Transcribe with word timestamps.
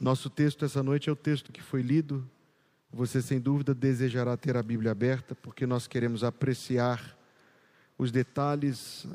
Nosso 0.00 0.28
texto 0.28 0.64
essa 0.64 0.82
noite 0.82 1.08
é 1.08 1.12
o 1.12 1.16
texto 1.16 1.52
que 1.52 1.62
foi 1.62 1.80
lido. 1.80 2.28
Você, 2.92 3.22
sem 3.22 3.40
dúvida, 3.40 3.74
desejará 3.74 4.36
ter 4.36 4.56
a 4.56 4.62
Bíblia 4.62 4.92
aberta, 4.92 5.34
porque 5.34 5.66
nós 5.66 5.86
queremos 5.86 6.24
apreciar 6.24 7.16
os 7.96 8.10
detalhes, 8.10 9.06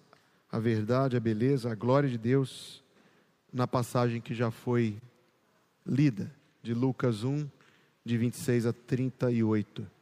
a 0.51 0.59
verdade, 0.59 1.17
a 1.17 1.19
beleza, 1.19 1.71
a 1.71 1.75
glória 1.75 2.09
de 2.09 2.17
Deus 2.17 2.83
na 3.51 3.67
passagem 3.67 4.21
que 4.21 4.33
já 4.33 4.51
foi 4.51 4.97
lida, 5.85 6.31
de 6.61 6.73
Lucas 6.73 7.23
1, 7.23 7.47
de 8.05 8.17
26 8.17 8.65
a 8.65 8.73
38. 8.73 9.98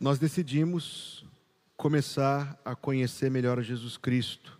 Nós 0.00 0.18
decidimos 0.18 1.26
começar 1.76 2.58
a 2.64 2.74
conhecer 2.74 3.30
melhor 3.30 3.62
Jesus 3.62 3.98
Cristo, 3.98 4.58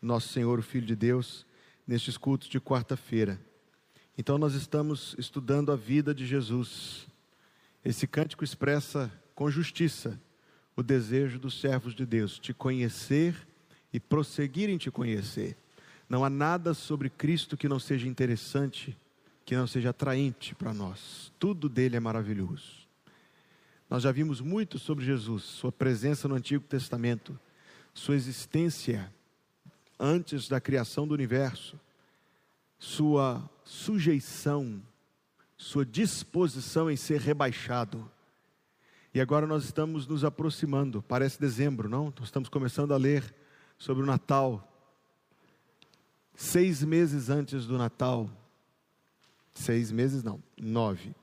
nosso 0.00 0.28
Senhor, 0.28 0.56
o 0.60 0.62
Filho 0.62 0.86
de 0.86 0.94
Deus, 0.94 1.44
nestes 1.84 2.16
cultos 2.16 2.48
de 2.48 2.60
quarta-feira. 2.60 3.40
Então, 4.16 4.38
nós 4.38 4.54
estamos 4.54 5.16
estudando 5.18 5.72
a 5.72 5.76
vida 5.76 6.14
de 6.14 6.24
Jesus. 6.24 7.08
Esse 7.84 8.06
cântico 8.06 8.44
expressa 8.44 9.10
com 9.34 9.50
justiça 9.50 10.20
o 10.76 10.82
desejo 10.82 11.40
dos 11.40 11.60
servos 11.60 11.92
de 11.92 12.06
Deus, 12.06 12.38
te 12.38 12.54
conhecer 12.54 13.34
e 13.92 13.98
prosseguir 13.98 14.70
em 14.70 14.78
te 14.78 14.92
conhecer. 14.92 15.56
Não 16.08 16.24
há 16.24 16.30
nada 16.30 16.72
sobre 16.72 17.10
Cristo 17.10 17.56
que 17.56 17.68
não 17.68 17.80
seja 17.80 18.06
interessante, 18.06 18.96
que 19.44 19.56
não 19.56 19.66
seja 19.66 19.90
atraente 19.90 20.54
para 20.54 20.72
nós. 20.72 21.32
Tudo 21.36 21.68
dele 21.68 21.96
é 21.96 22.00
maravilhoso. 22.00 22.87
Nós 23.88 24.02
já 24.02 24.12
vimos 24.12 24.40
muito 24.40 24.78
sobre 24.78 25.04
Jesus, 25.04 25.44
sua 25.44 25.72
presença 25.72 26.28
no 26.28 26.34
Antigo 26.34 26.64
Testamento, 26.64 27.38
sua 27.94 28.14
existência 28.16 29.12
antes 29.98 30.46
da 30.46 30.60
criação 30.60 31.08
do 31.08 31.14
universo, 31.14 31.80
sua 32.78 33.48
sujeição, 33.64 34.82
sua 35.56 35.86
disposição 35.86 36.90
em 36.90 36.96
ser 36.96 37.20
rebaixado. 37.20 38.10
E 39.14 39.20
agora 39.20 39.46
nós 39.46 39.64
estamos 39.64 40.06
nos 40.06 40.22
aproximando, 40.22 41.02
parece 41.02 41.40
dezembro, 41.40 41.88
não? 41.88 42.12
Nós 42.18 42.28
estamos 42.28 42.50
começando 42.50 42.92
a 42.92 42.98
ler 42.98 43.34
sobre 43.78 44.02
o 44.02 44.06
Natal. 44.06 44.64
Seis 46.34 46.84
meses 46.84 47.30
antes 47.30 47.66
do 47.66 47.78
Natal, 47.78 48.30
seis 49.54 49.90
meses 49.90 50.22
não, 50.22 50.42
nove 50.58 51.14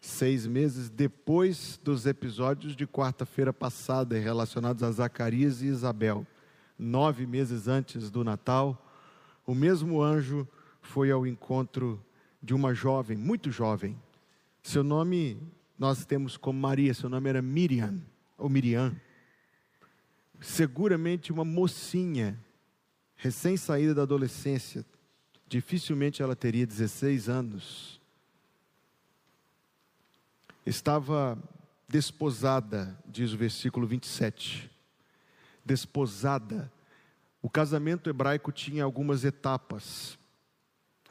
seis 0.00 0.46
meses 0.46 0.88
depois 0.88 1.78
dos 1.82 2.06
episódios 2.06 2.76
de 2.76 2.86
quarta-feira 2.86 3.52
passada 3.52 4.18
relacionados 4.18 4.82
a 4.82 4.90
Zacarias 4.90 5.62
e 5.62 5.66
Isabel. 5.66 6.26
Nove 6.78 7.26
meses 7.26 7.66
antes 7.66 8.10
do 8.10 8.22
Natal, 8.22 8.86
o 9.44 9.54
mesmo 9.54 10.02
anjo 10.02 10.46
foi 10.80 11.10
ao 11.10 11.26
encontro 11.26 12.02
de 12.42 12.54
uma 12.54 12.72
jovem, 12.72 13.16
muito 13.16 13.50
jovem. 13.50 14.00
Seu 14.62 14.84
nome 14.84 15.40
nós 15.78 16.04
temos 16.04 16.36
como 16.36 16.58
Maria, 16.58 16.94
seu 16.94 17.08
nome 17.08 17.28
era 17.28 17.42
Miriam, 17.42 18.00
ou 18.36 18.48
Miriam. 18.48 18.94
Seguramente 20.40 21.32
uma 21.32 21.44
mocinha, 21.44 22.38
recém-saída 23.16 23.94
da 23.94 24.02
adolescência, 24.02 24.84
dificilmente 25.48 26.22
ela 26.22 26.36
teria 26.36 26.66
16 26.66 27.28
anos 27.28 27.97
estava 30.68 31.38
desposada, 31.88 32.96
diz 33.06 33.32
o 33.32 33.38
versículo 33.38 33.86
27. 33.86 34.70
Desposada. 35.64 36.70
O 37.40 37.48
casamento 37.48 38.10
hebraico 38.10 38.52
tinha 38.52 38.84
algumas 38.84 39.24
etapas. 39.24 40.18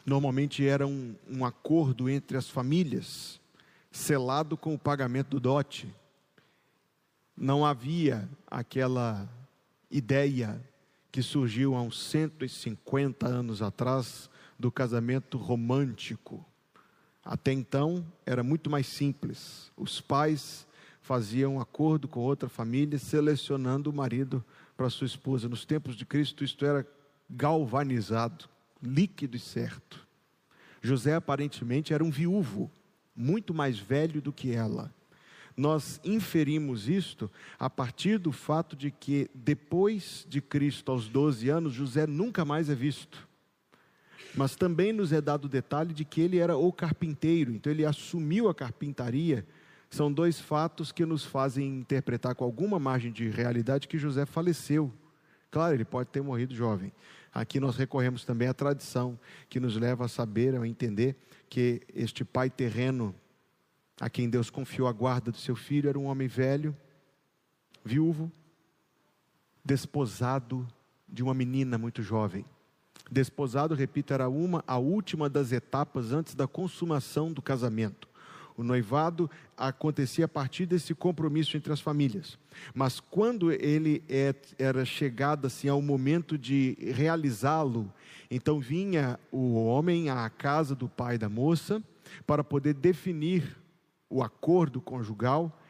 Normalmente 0.06 0.66
era 0.66 0.86
um, 0.86 1.16
um 1.28 1.44
acordo 1.44 2.10
entre 2.10 2.38
as 2.38 2.50
famílias, 2.50 3.42
selado 3.92 4.56
com 4.56 4.74
o 4.74 4.80
pagamento 4.80 5.32
do 5.32 5.40
dote. 5.40 5.94
Não 7.36 7.66
havia 7.66 8.30
aquela 8.46 9.28
ideia 9.90 10.62
que 11.12 11.24
surgiu 11.24 11.76
há 11.76 11.82
uns 11.82 12.00
150 12.04 13.26
anos 13.26 13.62
atrás 13.62 14.30
do 14.60 14.72
casamento 14.72 15.38
romântico 15.38 16.46
até 17.28 17.52
então 17.52 18.06
era 18.26 18.42
muito 18.42 18.70
mais 18.70 18.88
simples. 18.88 19.70
Os 19.76 20.00
pais 20.00 20.66
faziam 21.02 21.56
um 21.56 21.60
acordo 21.60 22.08
com 22.08 22.22
outra 22.22 22.48
família, 22.48 22.98
selecionando 22.98 23.90
o 23.90 23.94
marido 23.94 24.44
para 24.78 24.90
sua 24.90 25.08
esposa. 25.08 25.50
Nos 25.50 25.66
tempos 25.66 25.96
de 25.96 26.06
Cristo, 26.06 26.44
isto 26.44 26.66
era 26.66 26.88
galvanizado, 27.30 28.46
líquido 28.82 29.36
e 29.36 29.40
certo. 29.40 30.08
José 30.82 31.16
aparentemente 31.16 31.94
era 31.94 32.04
um 32.04 32.10
viúvo, 32.10 32.72
muito 33.14 33.54
mais 33.54 33.78
velho 33.78 34.22
do 34.22 34.32
que 34.32 34.54
ela. 34.54 34.94
Nós 35.56 36.00
inferimos 36.06 36.88
isto 36.88 37.30
a 37.60 37.70
partir 37.70 38.20
do 38.20 38.32
fato 38.32 38.74
de 38.74 38.90
que 38.90 39.30
depois 39.34 40.26
de 40.30 40.40
Cristo, 40.40 40.92
aos 40.92 41.10
12 41.10 41.50
anos, 41.50 41.74
José 41.74 42.08
nunca 42.08 42.46
mais 42.46 42.70
é 42.70 42.76
visto. 42.76 43.27
Mas 44.36 44.56
também 44.56 44.94
nos 44.94 45.12
é 45.12 45.22
dado 45.22 45.46
o 45.46 45.50
detalhe 45.50 45.94
de 45.94 46.06
que 46.06 46.22
ele 46.22 46.38
era 46.38 46.58
o 46.58 46.72
carpinteiro, 46.72 47.52
então 47.52 47.72
ele 47.72 47.86
assumiu 47.86 48.50
a 48.50 48.56
carpintaria. 48.56 49.46
São 49.90 50.12
dois 50.12 50.40
fatos 50.40 50.92
que 50.92 51.06
nos 51.06 51.24
fazem 51.24 51.80
interpretar 51.80 52.36
com 52.36 52.44
alguma 52.44 52.80
margem 52.80 53.12
de 53.12 53.30
realidade 53.30 53.88
que 53.88 53.98
José 53.98 54.26
faleceu. 54.26 54.92
Claro, 55.50 55.76
ele 55.76 55.86
pode 55.86 56.10
ter 56.10 56.22
morrido 56.22 56.54
jovem. 56.54 56.92
Aqui 57.34 57.60
nós 57.60 57.78
recorremos 57.78 58.26
também 58.26 58.48
à 58.48 58.54
tradição 58.54 59.18
que 59.48 59.60
nos 59.60 59.78
leva 59.78 60.06
a 60.06 60.08
saber, 60.08 60.56
a 60.56 60.68
entender 60.68 61.16
que 61.50 61.82
este 61.94 62.26
pai 62.26 62.50
terreno, 62.50 63.16
a 64.00 64.10
quem 64.10 64.30
Deus 64.30 64.50
confiou 64.50 64.88
a 64.88 64.92
guarda 64.92 65.32
do 65.32 65.38
seu 65.38 65.56
filho, 65.56 65.88
era 65.88 65.98
um 65.98 66.06
homem 66.06 66.28
velho, 66.28 66.76
viúvo, 67.84 68.32
desposado 69.64 70.68
de 71.08 71.24
uma 71.24 71.34
menina 71.34 71.78
muito 71.78 72.02
jovem. 72.02 72.46
Desposado, 73.10 73.74
repito, 73.74 74.14
era 74.14 74.28
uma, 74.28 74.64
a 74.68 74.78
última 74.78 75.30
das 75.30 75.52
etapas 75.52 76.12
antes 76.12 76.36
da 76.36 76.48
consumação 76.48 77.32
do 77.32 77.42
casamento. 77.42 78.08
O 78.58 78.64
noivado 78.64 79.30
acontecia 79.56 80.26
a 80.26 80.28
partir 80.28 80.66
desse 80.66 80.96
compromisso 80.96 81.56
entre 81.56 81.72
as 81.72 81.80
famílias. 81.80 82.40
Mas 82.74 83.00
quando 83.00 83.52
ele 83.52 84.04
é, 84.10 84.34
era 84.58 84.84
chegado 84.84 85.46
assim 85.46 85.70
ao 85.70 85.80
momento 85.80 86.38
de 86.38 86.76
realizá-lo, 86.80 87.94
então 88.32 88.60
vinha 88.60 89.20
o 89.32 89.64
homem 89.64 90.10
à 90.10 90.28
casa 90.30 90.74
do 90.74 90.90
pai 90.90 91.20
da 91.20 91.30
moça 91.30 91.82
para 92.26 92.44
poder 92.44 92.74
definir 92.74 93.56
o 94.10 94.24
acordo 94.24 94.82
conjugal, 94.82 95.62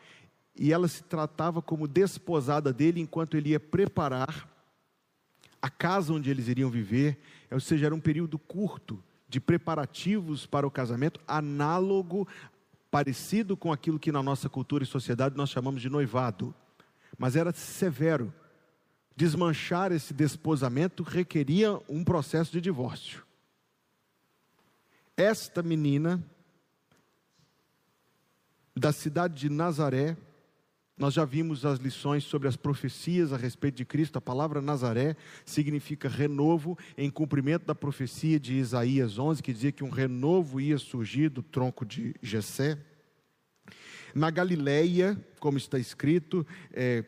e 0.55 0.71
ela 0.71 0.87
se 0.87 1.03
tratava 1.03 1.61
como 1.61 1.87
desposada 1.87 2.71
dele 2.71 3.01
enquanto 3.01 3.35
ele 3.35 3.49
ia 3.49 3.59
preparar 3.59 4.47
a 5.61 5.69
casa 5.69 6.13
onde 6.13 6.29
eles 6.29 6.47
iriam 6.47 6.69
viver, 6.69 7.17
ou 7.51 7.59
seja, 7.59 7.87
era 7.87 7.95
um 7.95 7.99
período 7.99 8.37
curto 8.37 9.03
de 9.27 9.39
preparativos 9.39 10.45
para 10.45 10.65
o 10.65 10.71
casamento, 10.71 11.19
análogo, 11.27 12.27
parecido 12.89 13.57
com 13.57 13.71
aquilo 13.71 13.99
que 13.99 14.11
na 14.11 14.23
nossa 14.23 14.49
cultura 14.49 14.83
e 14.83 14.87
sociedade 14.87 15.35
nós 15.35 15.49
chamamos 15.49 15.81
de 15.81 15.89
noivado, 15.89 16.55
mas 17.17 17.35
era 17.35 17.51
severo. 17.51 18.33
Desmanchar 19.15 19.91
esse 19.91 20.13
desposamento 20.13 21.03
requeria 21.03 21.79
um 21.89 22.03
processo 22.03 22.51
de 22.51 22.61
divórcio. 22.61 23.25
Esta 25.17 25.63
menina, 25.63 26.23
da 28.75 28.91
cidade 28.91 29.33
de 29.33 29.49
Nazaré, 29.49 30.15
nós 30.97 31.13
já 31.13 31.23
vimos 31.23 31.63
as 31.63 31.77
lições 31.77 32.23
sobre 32.23 32.47
as 32.47 32.55
profecias 32.55 33.31
a 33.31 33.37
respeito 33.37 33.75
de 33.75 33.85
Cristo. 33.85 34.17
A 34.17 34.21
palavra 34.21 34.61
Nazaré 34.61 35.15
significa 35.45 36.09
renovo 36.09 36.77
em 36.97 37.09
cumprimento 37.09 37.65
da 37.65 37.75
profecia 37.75 38.39
de 38.39 38.55
Isaías 38.55 39.19
11, 39.19 39.43
que 39.43 39.53
dizia 39.53 39.71
que 39.71 39.83
um 39.83 39.89
renovo 39.89 40.59
ia 40.59 40.77
surgir 40.79 41.29
do 41.29 41.43
tronco 41.43 41.85
de 41.85 42.15
Jessé. 42.21 42.79
Na 44.15 44.31
Galileia, 44.31 45.15
como 45.39 45.59
está 45.59 45.77
escrito, 45.77 46.45
é, 46.73 47.03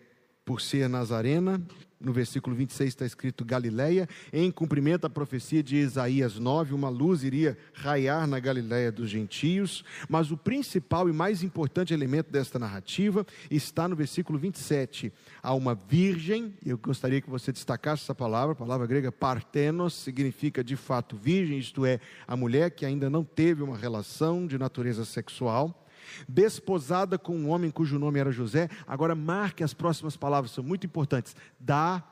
por 0.50 0.62
ser 0.62 0.90
nazarena, 0.90 1.62
no 2.02 2.12
versículo 2.12 2.56
26 2.56 2.88
está 2.90 3.06
escrito 3.06 3.46
Galileia, 3.46 4.10
em 4.34 4.50
cumprimento 4.50 5.06
à 5.06 5.10
profecia 5.10 5.62
de 5.62 5.76
Isaías 5.76 6.40
9, 6.40 6.74
uma 6.74 6.90
luz 6.90 7.24
iria 7.24 7.56
raiar 7.72 8.26
na 8.26 8.40
Galileia 8.40 8.92
dos 8.92 9.12
gentios, 9.12 9.86
mas 10.10 10.32
o 10.32 10.38
principal 10.38 11.08
e 11.08 11.14
mais 11.14 11.44
importante 11.44 11.94
elemento 11.94 12.32
desta 12.32 12.58
narrativa 12.58 13.28
está 13.52 13.88
no 13.88 13.96
versículo 13.96 14.40
27. 14.40 15.14
Há 15.44 15.54
uma 15.54 15.76
virgem, 15.76 16.52
eu 16.66 16.80
gostaria 16.80 17.22
que 17.22 17.30
você 17.30 17.52
destacasse 17.52 18.02
essa 18.02 18.16
palavra, 18.16 18.54
a 18.54 18.56
palavra 18.56 18.88
grega 18.88 19.12
partenos, 19.12 19.94
significa 19.94 20.64
de 20.64 20.76
fato 20.76 21.16
virgem, 21.16 21.60
isto 21.60 21.86
é, 21.86 22.00
a 22.28 22.36
mulher 22.36 22.72
que 22.72 22.88
ainda 22.88 23.08
não 23.08 23.24
teve 23.24 23.62
uma 23.62 23.78
relação 23.78 24.48
de 24.48 24.58
natureza 24.58 25.06
sexual. 25.06 25.86
Desposada 26.28 27.18
com 27.18 27.36
um 27.36 27.50
homem 27.50 27.72
cujo 27.72 28.00
nome 28.00 28.20
era 28.20 28.32
José. 28.32 28.70
Agora 28.88 29.16
marque 29.16 29.64
as 29.64 29.74
próximas 29.74 30.16
palavras, 30.16 30.52
são 30.52 30.64
muito 30.64 30.86
importantes. 30.86 31.36
Da 31.60 32.04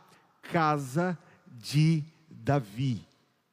casa 0.52 1.18
de 1.48 2.04
Davi. 2.30 3.06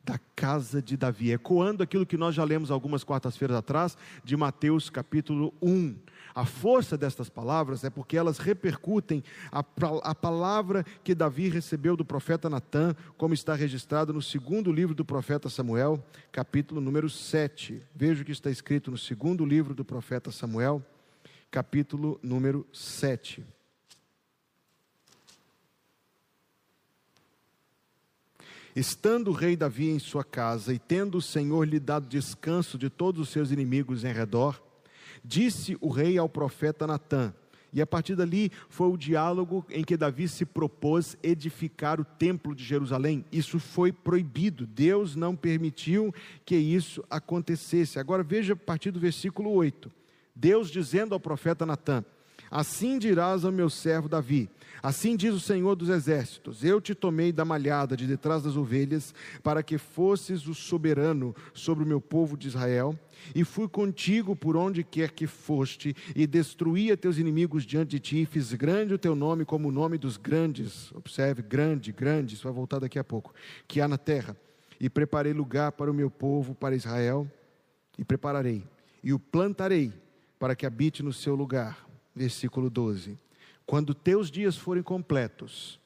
Da 0.04 0.18
casa 0.36 0.82
de 0.82 0.98
Davi, 0.98 1.32
ecoando 1.32 1.82
aquilo 1.82 2.04
que 2.04 2.18
nós 2.18 2.34
já 2.34 2.44
lemos 2.44 2.70
algumas 2.70 3.02
quartas-feiras 3.02 3.56
atrás, 3.56 3.96
de 4.22 4.36
Mateus 4.36 4.90
capítulo 4.90 5.54
1. 5.62 5.96
A 6.34 6.44
força 6.44 6.98
destas 6.98 7.28
palavras 7.28 7.84
é 7.84 7.90
porque 7.90 8.16
elas 8.16 8.38
repercutem 8.38 9.22
a, 9.52 9.64
a 10.02 10.14
palavra 10.14 10.84
que 11.04 11.14
Davi 11.14 11.48
recebeu 11.48 11.96
do 11.96 12.04
profeta 12.04 12.50
Natã, 12.50 12.96
como 13.16 13.34
está 13.34 13.54
registrado 13.54 14.12
no 14.12 14.20
segundo 14.20 14.72
livro 14.72 14.96
do 14.96 15.04
profeta 15.04 15.48
Samuel, 15.48 16.04
capítulo 16.32 16.80
número 16.80 17.08
7. 17.08 17.80
Veja 17.94 18.22
o 18.22 18.24
que 18.24 18.32
está 18.32 18.50
escrito 18.50 18.90
no 18.90 18.98
segundo 18.98 19.44
livro 19.46 19.74
do 19.74 19.84
profeta 19.84 20.32
Samuel, 20.32 20.84
capítulo 21.52 22.18
número 22.20 22.66
7. 22.72 23.44
Estando 28.74 29.30
o 29.30 29.32
rei 29.32 29.54
Davi 29.54 29.88
em 29.88 30.00
sua 30.00 30.24
casa 30.24 30.74
e 30.74 30.80
tendo 30.80 31.18
o 31.18 31.22
Senhor 31.22 31.62
lhe 31.62 31.78
dado 31.78 32.08
descanso 32.08 32.76
de 32.76 32.90
todos 32.90 33.20
os 33.20 33.28
seus 33.28 33.52
inimigos 33.52 34.02
em 34.02 34.12
redor, 34.12 34.60
Disse 35.24 35.76
o 35.80 35.88
rei 35.88 36.18
ao 36.18 36.28
profeta 36.28 36.86
Natã, 36.86 37.32
e 37.72 37.82
a 37.82 37.86
partir 37.86 38.14
dali 38.14 38.52
foi 38.68 38.88
o 38.88 38.96
diálogo 38.96 39.66
em 39.68 39.82
que 39.82 39.96
Davi 39.96 40.28
se 40.28 40.44
propôs 40.44 41.16
edificar 41.22 42.00
o 42.00 42.04
templo 42.04 42.54
de 42.54 42.62
Jerusalém. 42.62 43.24
Isso 43.32 43.58
foi 43.58 43.90
proibido, 43.90 44.64
Deus 44.64 45.16
não 45.16 45.34
permitiu 45.34 46.14
que 46.44 46.54
isso 46.54 47.02
acontecesse. 47.10 47.98
Agora 47.98 48.22
veja 48.22 48.52
a 48.52 48.56
partir 48.56 48.92
do 48.92 49.00
versículo 49.00 49.50
8. 49.50 49.90
Deus 50.36 50.70
dizendo 50.70 51.14
ao 51.14 51.20
profeta 51.20 51.66
Natã: 51.66 52.04
Assim 52.54 53.00
dirás 53.00 53.44
ao 53.44 53.50
meu 53.50 53.68
servo 53.68 54.08
Davi: 54.08 54.48
Assim 54.80 55.16
diz 55.16 55.34
o 55.34 55.40
Senhor 55.40 55.74
dos 55.74 55.88
Exércitos: 55.88 56.62
Eu 56.62 56.80
te 56.80 56.94
tomei 56.94 57.32
da 57.32 57.44
malhada 57.44 57.96
de 57.96 58.06
detrás 58.06 58.44
das 58.44 58.56
ovelhas, 58.56 59.12
para 59.42 59.60
que 59.60 59.76
fosses 59.76 60.46
o 60.46 60.54
soberano 60.54 61.34
sobre 61.52 61.82
o 61.82 61.86
meu 61.86 62.00
povo 62.00 62.36
de 62.36 62.46
Israel, 62.46 62.96
e 63.34 63.42
fui 63.42 63.66
contigo 63.66 64.36
por 64.36 64.56
onde 64.56 64.84
quer 64.84 65.10
que 65.10 65.26
foste, 65.26 65.96
e 66.14 66.28
destruí 66.28 66.92
a 66.92 66.96
teus 66.96 67.18
inimigos 67.18 67.64
diante 67.64 67.90
de 67.90 67.98
ti, 67.98 68.22
e 68.22 68.26
fiz 68.26 68.52
grande 68.52 68.94
o 68.94 68.98
teu 68.98 69.16
nome 69.16 69.44
como 69.44 69.66
o 69.66 69.72
nome 69.72 69.98
dos 69.98 70.16
grandes. 70.16 70.92
Observe, 70.92 71.42
grande, 71.42 71.90
grande, 71.90 72.36
isso 72.36 72.44
vai 72.44 72.52
voltar 72.52 72.78
daqui 72.78 73.00
a 73.00 73.04
pouco, 73.04 73.34
que 73.66 73.80
há 73.80 73.88
na 73.88 73.98
terra. 73.98 74.36
E 74.78 74.88
preparei 74.88 75.32
lugar 75.32 75.72
para 75.72 75.90
o 75.90 75.94
meu 75.94 76.08
povo, 76.08 76.54
para 76.54 76.76
Israel, 76.76 77.28
e 77.98 78.04
prepararei, 78.04 78.62
e 79.02 79.12
o 79.12 79.18
plantarei, 79.18 79.92
para 80.38 80.54
que 80.54 80.64
habite 80.64 81.02
no 81.02 81.12
seu 81.12 81.34
lugar. 81.34 81.84
Versículo 82.14 82.70
12 82.70 83.18
quando 83.66 83.94
teus 83.94 84.30
dias 84.30 84.56
forem 84.56 84.82
completos 84.82 85.80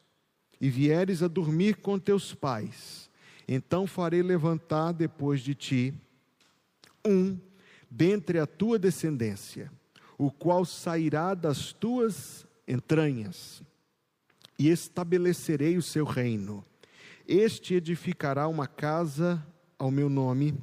e 0.61 0.69
vieres 0.69 1.23
a 1.23 1.29
dormir 1.29 1.77
com 1.77 1.99
teus 1.99 2.35
pais, 2.35 3.09
então 3.47 3.87
farei 3.87 4.23
levantar 4.23 4.93
depois 4.93 5.41
de 5.41 5.55
ti 5.55 5.95
um 7.07 7.39
dentre 7.91 8.39
a 8.39 8.47
tua 8.47 8.79
descendência, 8.79 9.71
o 10.19 10.31
qual 10.31 10.65
sairá 10.65 11.33
das 11.35 11.73
tuas 11.73 12.47
entranhas, 12.67 13.63
e 14.59 14.69
estabelecerei 14.69 15.77
o 15.77 15.83
seu 15.83 16.05
reino. 16.05 16.65
Este 17.27 17.75
edificará 17.75 18.49
uma 18.49 18.67
casa 18.67 19.43
ao 19.79 19.91
meu 19.91 20.11
nome, 20.11 20.55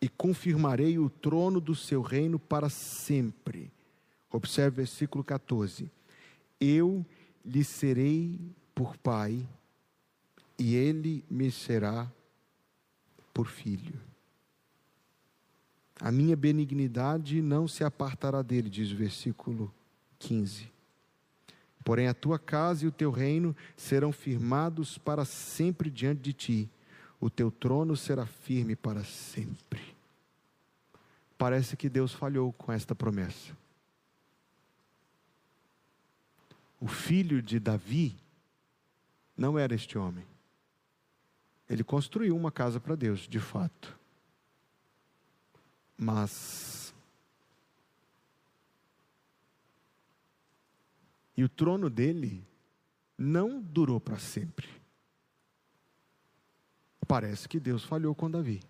e 0.00 0.08
confirmarei 0.08 0.98
o 0.98 1.10
trono 1.10 1.60
do 1.60 1.74
seu 1.74 2.00
reino 2.00 2.38
para 2.38 2.68
sempre 2.68 3.70
Observe 4.32 4.68
o 4.70 4.76
versículo 4.76 5.22
14: 5.22 5.90
Eu 6.58 7.04
lhe 7.44 7.62
serei 7.62 8.40
por 8.74 8.96
pai, 8.96 9.46
e 10.58 10.74
ele 10.74 11.24
me 11.30 11.50
será 11.50 12.10
por 13.34 13.46
filho. 13.46 14.00
A 16.00 16.10
minha 16.10 16.34
benignidade 16.34 17.40
não 17.40 17.68
se 17.68 17.84
apartará 17.84 18.42
dele, 18.42 18.68
diz 18.68 18.90
o 18.90 18.96
versículo 18.96 19.72
15. 20.18 20.72
Porém, 21.84 22.08
a 22.08 22.14
tua 22.14 22.38
casa 22.38 22.84
e 22.84 22.88
o 22.88 22.92
teu 22.92 23.10
reino 23.10 23.54
serão 23.76 24.12
firmados 24.12 24.98
para 24.98 25.24
sempre 25.24 25.90
diante 25.90 26.20
de 26.20 26.32
ti, 26.32 26.70
o 27.20 27.28
teu 27.28 27.50
trono 27.50 27.96
será 27.96 28.26
firme 28.26 28.74
para 28.74 29.04
sempre. 29.04 29.80
Parece 31.36 31.76
que 31.76 31.88
Deus 31.88 32.12
falhou 32.12 32.52
com 32.52 32.72
esta 32.72 32.94
promessa. 32.94 33.61
O 36.82 36.88
filho 36.88 37.40
de 37.40 37.60
Davi 37.60 38.18
não 39.36 39.56
era 39.56 39.72
este 39.72 39.96
homem. 39.96 40.26
Ele 41.70 41.84
construiu 41.84 42.36
uma 42.36 42.50
casa 42.50 42.80
para 42.80 42.96
Deus, 42.96 43.20
de 43.20 43.38
fato. 43.38 43.96
Mas. 45.96 46.92
E 51.36 51.44
o 51.44 51.48
trono 51.48 51.88
dele 51.88 52.44
não 53.16 53.62
durou 53.62 54.00
para 54.00 54.18
sempre. 54.18 54.68
Parece 57.06 57.48
que 57.48 57.60
Deus 57.60 57.84
falhou 57.84 58.12
com 58.12 58.28
Davi. 58.28 58.60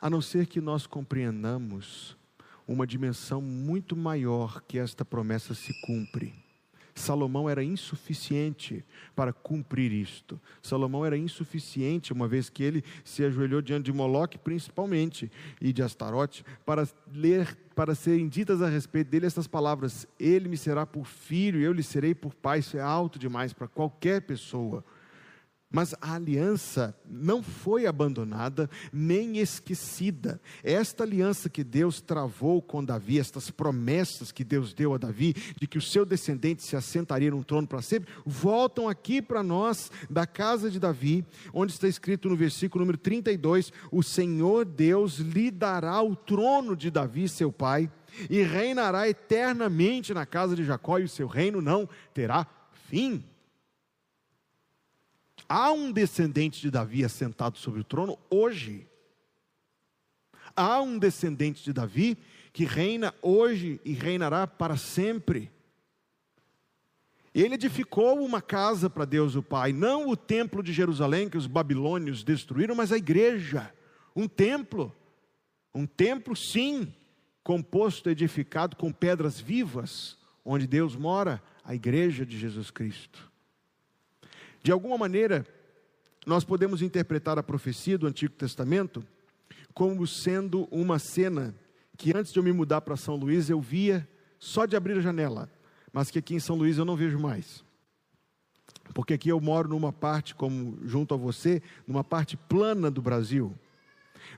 A 0.00 0.08
não 0.08 0.22
ser 0.22 0.46
que 0.46 0.60
nós 0.62 0.86
compreendamos 0.86 2.16
uma 2.66 2.86
dimensão 2.86 3.40
muito 3.40 3.96
maior 3.96 4.62
que 4.62 4.78
esta 4.78 5.04
promessa 5.04 5.54
se 5.54 5.72
cumpre. 5.82 6.46
Salomão 6.96 7.48
era 7.48 7.62
insuficiente 7.62 8.82
para 9.14 9.30
cumprir 9.30 9.92
isto. 9.92 10.40
Salomão 10.62 11.04
era 11.04 11.16
insuficiente, 11.16 12.12
uma 12.12 12.26
vez 12.26 12.48
que 12.48 12.62
ele 12.62 12.82
se 13.04 13.22
ajoelhou 13.22 13.60
diante 13.60 13.84
de 13.84 13.92
Moloque, 13.92 14.38
principalmente, 14.38 15.30
e 15.60 15.74
de 15.74 15.82
Astarote, 15.82 16.42
para 16.64 16.88
ler, 17.12 17.54
para 17.74 17.94
serem 17.94 18.26
ditas 18.28 18.62
a 18.62 18.68
respeito 18.68 19.10
dele 19.10 19.26
estas 19.26 19.46
palavras: 19.46 20.08
Ele 20.18 20.48
me 20.48 20.56
será 20.56 20.86
por 20.86 21.06
filho, 21.06 21.60
eu 21.60 21.72
lhe 21.72 21.82
serei 21.82 22.14
por 22.14 22.34
pai. 22.34 22.60
Isso 22.60 22.78
é 22.78 22.80
alto 22.80 23.18
demais 23.18 23.52
para 23.52 23.68
qualquer 23.68 24.22
pessoa. 24.22 24.82
Mas 25.68 25.94
a 26.00 26.14
aliança 26.14 26.96
não 27.04 27.42
foi 27.42 27.86
abandonada 27.86 28.70
nem 28.92 29.38
esquecida. 29.38 30.40
Esta 30.62 31.02
aliança 31.02 31.50
que 31.50 31.64
Deus 31.64 32.00
travou 32.00 32.62
com 32.62 32.84
Davi, 32.84 33.18
estas 33.18 33.50
promessas 33.50 34.30
que 34.30 34.44
Deus 34.44 34.72
deu 34.72 34.94
a 34.94 34.98
Davi, 34.98 35.34
de 35.60 35.66
que 35.66 35.76
o 35.76 35.82
seu 35.82 36.06
descendente 36.06 36.62
se 36.62 36.76
assentaria 36.76 37.32
no 37.32 37.44
trono 37.44 37.66
para 37.66 37.82
sempre, 37.82 38.12
voltam 38.24 38.88
aqui 38.88 39.20
para 39.20 39.42
nós, 39.42 39.90
da 40.08 40.24
casa 40.24 40.70
de 40.70 40.78
Davi, 40.78 41.24
onde 41.52 41.72
está 41.72 41.88
escrito 41.88 42.28
no 42.28 42.36
versículo 42.36 42.84
número 42.84 42.98
32: 42.98 43.72
O 43.90 44.04
Senhor 44.04 44.64
Deus 44.64 45.18
lhe 45.18 45.50
dará 45.50 46.00
o 46.00 46.14
trono 46.14 46.76
de 46.76 46.92
Davi, 46.92 47.28
seu 47.28 47.50
pai, 47.50 47.90
e 48.30 48.40
reinará 48.40 49.08
eternamente 49.08 50.14
na 50.14 50.24
casa 50.24 50.54
de 50.54 50.64
Jacó, 50.64 50.98
e 51.00 51.04
o 51.04 51.08
seu 51.08 51.26
reino 51.26 51.60
não 51.60 51.88
terá 52.14 52.46
fim. 52.88 53.24
Há 55.48 55.70
um 55.70 55.92
descendente 55.92 56.60
de 56.60 56.70
Davi 56.70 57.04
assentado 57.04 57.58
sobre 57.58 57.80
o 57.80 57.84
trono 57.84 58.18
hoje. 58.28 58.86
Há 60.54 60.80
um 60.80 60.98
descendente 60.98 61.62
de 61.62 61.72
Davi 61.72 62.18
que 62.52 62.64
reina 62.64 63.14
hoje 63.20 63.80
e 63.84 63.92
reinará 63.92 64.46
para 64.46 64.76
sempre. 64.76 65.50
Ele 67.34 67.54
edificou 67.54 68.24
uma 68.24 68.40
casa 68.40 68.88
para 68.88 69.04
Deus 69.04 69.34
o 69.34 69.42
Pai, 69.42 69.70
não 69.72 70.08
o 70.08 70.16
templo 70.16 70.62
de 70.62 70.72
Jerusalém 70.72 71.28
que 71.28 71.36
os 71.36 71.46
babilônios 71.46 72.24
destruíram, 72.24 72.74
mas 72.74 72.90
a 72.90 72.96
igreja, 72.96 73.72
um 74.14 74.26
templo. 74.26 74.94
Um 75.74 75.84
templo, 75.84 76.34
sim, 76.34 76.90
composto, 77.44 78.08
edificado 78.08 78.74
com 78.76 78.90
pedras 78.90 79.38
vivas, 79.38 80.16
onde 80.42 80.66
Deus 80.66 80.96
mora, 80.96 81.42
a 81.62 81.74
igreja 81.74 82.24
de 82.24 82.38
Jesus 82.38 82.70
Cristo. 82.70 83.25
De 84.66 84.72
alguma 84.72 84.98
maneira, 84.98 85.46
nós 86.26 86.42
podemos 86.42 86.82
interpretar 86.82 87.38
a 87.38 87.42
profecia 87.44 87.96
do 87.96 88.04
Antigo 88.04 88.34
Testamento 88.34 89.06
como 89.72 90.04
sendo 90.08 90.66
uma 90.72 90.98
cena 90.98 91.54
que 91.96 92.12
antes 92.12 92.32
de 92.32 92.40
eu 92.40 92.42
me 92.42 92.50
mudar 92.50 92.80
para 92.80 92.96
São 92.96 93.14
Luís 93.14 93.48
eu 93.48 93.60
via 93.60 94.08
só 94.40 94.66
de 94.66 94.74
abrir 94.74 94.98
a 94.98 95.00
janela, 95.00 95.48
mas 95.92 96.10
que 96.10 96.18
aqui 96.18 96.34
em 96.34 96.40
São 96.40 96.56
Luís 96.56 96.78
eu 96.78 96.84
não 96.84 96.96
vejo 96.96 97.16
mais. 97.16 97.64
Porque 98.92 99.14
aqui 99.14 99.28
eu 99.28 99.40
moro 99.40 99.68
numa 99.68 99.92
parte, 99.92 100.34
como 100.34 100.76
junto 100.84 101.14
a 101.14 101.16
você, 101.16 101.62
numa 101.86 102.02
parte 102.02 102.36
plana 102.36 102.90
do 102.90 103.00
Brasil. 103.00 103.54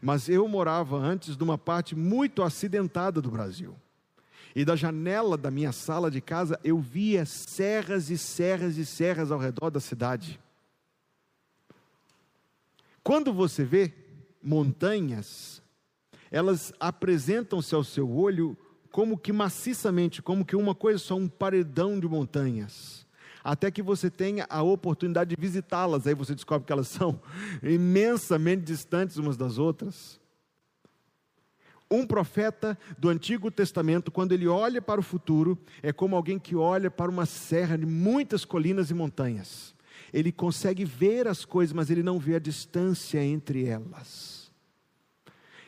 Mas 0.02 0.28
eu 0.28 0.46
morava 0.46 0.98
antes 0.98 1.38
numa 1.38 1.56
parte 1.56 1.96
muito 1.96 2.42
acidentada 2.42 3.22
do 3.22 3.30
Brasil. 3.30 3.74
E 4.54 4.64
da 4.64 4.74
janela 4.74 5.36
da 5.36 5.50
minha 5.50 5.72
sala 5.72 6.10
de 6.10 6.20
casa 6.20 6.58
eu 6.64 6.78
via 6.78 7.24
serras 7.24 8.10
e 8.10 8.18
serras 8.18 8.76
e 8.76 8.84
serras 8.84 9.30
ao 9.30 9.38
redor 9.38 9.70
da 9.70 9.80
cidade. 9.80 10.40
Quando 13.02 13.32
você 13.32 13.64
vê 13.64 13.92
montanhas, 14.42 15.62
elas 16.30 16.72
apresentam-se 16.78 17.74
ao 17.74 17.82
seu 17.82 18.10
olho 18.10 18.56
como 18.90 19.18
que 19.18 19.32
maciçamente, 19.32 20.22
como 20.22 20.44
que 20.44 20.56
uma 20.56 20.74
coisa 20.74 20.98
só, 20.98 21.16
um 21.16 21.28
paredão 21.28 21.98
de 21.98 22.08
montanhas. 22.08 23.06
Até 23.42 23.70
que 23.70 23.82
você 23.82 24.10
tenha 24.10 24.46
a 24.50 24.62
oportunidade 24.62 25.34
de 25.34 25.40
visitá-las, 25.40 26.06
aí 26.06 26.14
você 26.14 26.34
descobre 26.34 26.66
que 26.66 26.72
elas 26.72 26.88
são 26.88 27.20
imensamente 27.62 28.62
distantes 28.62 29.16
umas 29.16 29.36
das 29.36 29.58
outras. 29.58 30.20
Um 31.90 32.06
profeta 32.06 32.78
do 32.98 33.08
Antigo 33.08 33.50
Testamento, 33.50 34.10
quando 34.10 34.32
ele 34.32 34.46
olha 34.46 34.82
para 34.82 35.00
o 35.00 35.02
futuro, 35.02 35.58
é 35.82 35.92
como 35.92 36.14
alguém 36.14 36.38
que 36.38 36.54
olha 36.54 36.90
para 36.90 37.10
uma 37.10 37.24
serra 37.24 37.78
de 37.78 37.86
muitas 37.86 38.44
colinas 38.44 38.90
e 38.90 38.94
montanhas. 38.94 39.74
Ele 40.12 40.30
consegue 40.30 40.84
ver 40.84 41.26
as 41.26 41.44
coisas, 41.44 41.72
mas 41.72 41.90
ele 41.90 42.02
não 42.02 42.18
vê 42.18 42.34
a 42.34 42.38
distância 42.38 43.24
entre 43.24 43.64
elas. 43.64 44.50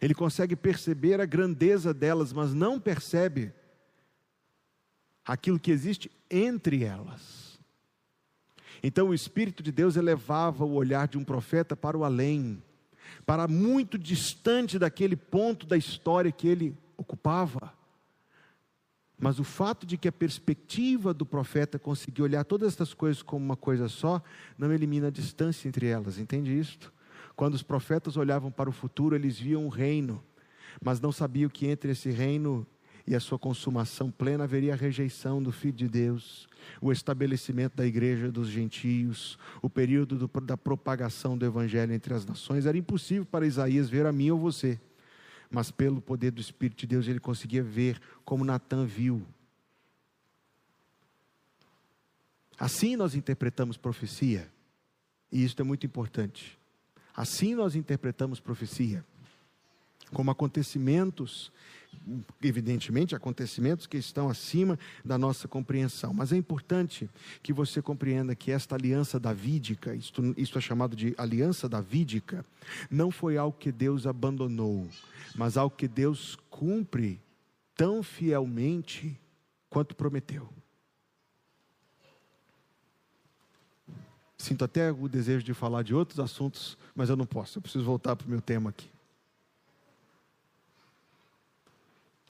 Ele 0.01 0.15
consegue 0.15 0.57
perceber 0.57 1.21
a 1.21 1.27
grandeza 1.27 1.93
delas, 1.93 2.33
mas 2.33 2.55
não 2.55 2.81
percebe 2.81 3.53
aquilo 5.25 5.61
que 5.61 5.71
existe 5.71 6.11
entre 6.31 6.85
elas. 6.85 7.59
Então 8.83 9.09
o 9.09 9.15
Espírito 9.15 9.63
de 9.63 9.71
Deus 9.71 9.97
elevava 9.97 10.65
o 10.65 10.73
olhar 10.73 11.07
de 11.07 11.19
um 11.19 11.25
profeta 11.25 11.77
para 11.77 11.97
o 11.97 12.05
além 12.05 12.63
para 13.25 13.47
muito 13.49 13.99
distante 13.99 14.79
daquele 14.79 15.17
ponto 15.17 15.67
da 15.67 15.77
história 15.77 16.33
que 16.33 16.49
ele 16.49 16.77
ocupava. 16.97 17.73
Mas 19.19 19.39
o 19.39 19.45
fato 19.45 19.87
de 19.87 19.99
que 19.99 20.09
a 20.09 20.13
perspectiva 20.13 21.13
do 21.13 21.27
profeta 21.27 21.79
conseguir 21.79 22.23
olhar 22.23 22.43
todas 22.45 22.73
essas 22.73 22.95
coisas 22.95 23.23
como 23.23 23.45
uma 23.45 23.57
coisa 23.57 23.87
só, 23.87 24.23
não 24.57 24.73
elimina 24.73 25.09
a 25.09 25.11
distância 25.11 25.69
entre 25.69 25.87
elas, 25.87 26.19
entende 26.19 26.59
isto? 26.59 26.93
Quando 27.37 27.55
os 27.55 27.63
profetas 27.63 28.17
olhavam 28.17 28.51
para 28.51 28.71
o 28.71 28.73
futuro, 28.73 29.15
eles 29.15 29.39
viam 29.39 29.65
um 29.65 29.69
reino, 29.69 30.23
mas 30.83 31.01
não 31.01 31.13
sabiam 31.13 31.51
que 31.51 31.67
entre 31.67 31.93
esse 31.93 32.11
reino 32.11 32.67
e 33.11 33.15
a 33.17 33.19
sua 33.19 33.41
consumação 33.41 34.09
plena 34.09 34.45
haveria 34.45 34.73
a 34.73 34.77
rejeição 34.77 35.43
do 35.43 35.51
Filho 35.51 35.75
de 35.75 35.89
Deus, 35.89 36.49
o 36.81 36.93
estabelecimento 36.93 37.75
da 37.75 37.85
igreja 37.85 38.31
dos 38.31 38.47
gentios, 38.47 39.37
o 39.61 39.69
período 39.69 40.17
do, 40.17 40.41
da 40.41 40.57
propagação 40.57 41.37
do 41.37 41.45
evangelho 41.45 41.93
entre 41.93 42.15
as 42.15 42.25
nações. 42.25 42.67
Era 42.67 42.79
impossível 42.79 43.27
para 43.27 43.45
Isaías 43.45 43.91
ver 43.91 44.07
a 44.07 44.13
mim 44.13 44.31
ou 44.31 44.39
você, 44.39 44.81
mas 45.51 45.73
pelo 45.73 46.01
poder 46.01 46.31
do 46.31 46.41
Espírito 46.41 46.79
de 46.79 46.87
Deus 46.87 47.09
ele 47.09 47.19
conseguia 47.19 47.65
ver 47.65 48.01
como 48.25 48.45
Natan 48.45 48.87
viu. 48.87 49.27
Assim 52.57 52.95
nós 52.95 53.17
interpretamos 53.17 53.77
profecia, 53.77 54.49
e 55.33 55.43
isso 55.43 55.61
é 55.61 55.65
muito 55.65 55.85
importante. 55.85 56.57
Assim 57.13 57.57
nós 57.57 57.75
interpretamos 57.75 58.39
profecia, 58.39 59.05
como 60.13 60.31
acontecimentos 60.31 61.51
evidentemente, 62.43 63.15
acontecimentos 63.15 63.87
que 63.87 63.97
estão 63.97 64.29
acima 64.29 64.79
da 65.05 65.19
nossa 65.19 65.47
compreensão. 65.47 66.13
Mas 66.13 66.33
é 66.33 66.37
importante 66.37 67.09
que 67.43 67.53
você 67.53 67.81
compreenda 67.81 68.35
que 68.35 68.51
esta 68.51 68.75
aliança 68.75 69.19
davídica, 69.19 69.95
isto, 69.95 70.35
isto 70.37 70.59
é 70.59 70.61
chamado 70.61 70.97
de 70.97 71.15
aliança 71.17 71.69
davídica, 71.69 72.45
não 72.91 73.11
foi 73.11 73.37
algo 73.37 73.57
que 73.59 73.71
Deus 73.71 74.07
abandonou, 74.07 74.89
mas 75.35 75.57
algo 75.57 75.77
que 75.77 75.89
Deus 75.89 76.37
cumpre 76.49 77.21
tão 77.75 78.03
fielmente 78.03 79.19
quanto 79.69 79.95
prometeu. 79.95 80.49
Sinto 84.37 84.65
até 84.65 84.91
o 84.91 85.07
desejo 85.07 85.45
de 85.45 85.53
falar 85.53 85.83
de 85.83 85.95
outros 85.95 86.19
assuntos, 86.19 86.79
mas 86.95 87.11
eu 87.11 87.17
não 87.17 87.27
posso, 87.27 87.59
eu 87.59 87.63
preciso 87.63 87.85
voltar 87.85 88.17
para 88.17 88.27
o 88.27 88.31
meu 88.31 88.41
tema 88.41 88.71
aqui. 88.71 88.89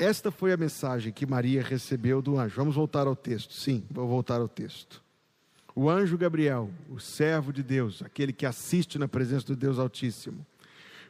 Esta 0.01 0.31
foi 0.31 0.51
a 0.51 0.57
mensagem 0.57 1.13
que 1.13 1.27
Maria 1.27 1.63
recebeu 1.63 2.23
do 2.23 2.39
anjo. 2.39 2.57
Vamos 2.57 2.75
voltar 2.75 3.07
ao 3.07 3.15
texto. 3.15 3.53
Sim, 3.53 3.85
vou 3.91 4.09
voltar 4.09 4.41
ao 4.41 4.49
texto. 4.49 5.03
O 5.75 5.91
anjo 5.91 6.17
Gabriel, 6.17 6.71
o 6.89 6.99
servo 6.99 7.53
de 7.53 7.63
Deus, 7.63 8.03
aquele 8.03 8.33
que 8.33 8.47
assiste 8.47 8.99
na 8.99 9.07
presença 9.07 9.49
do 9.49 9.55
Deus 9.55 9.79
Altíssimo, 9.79 10.47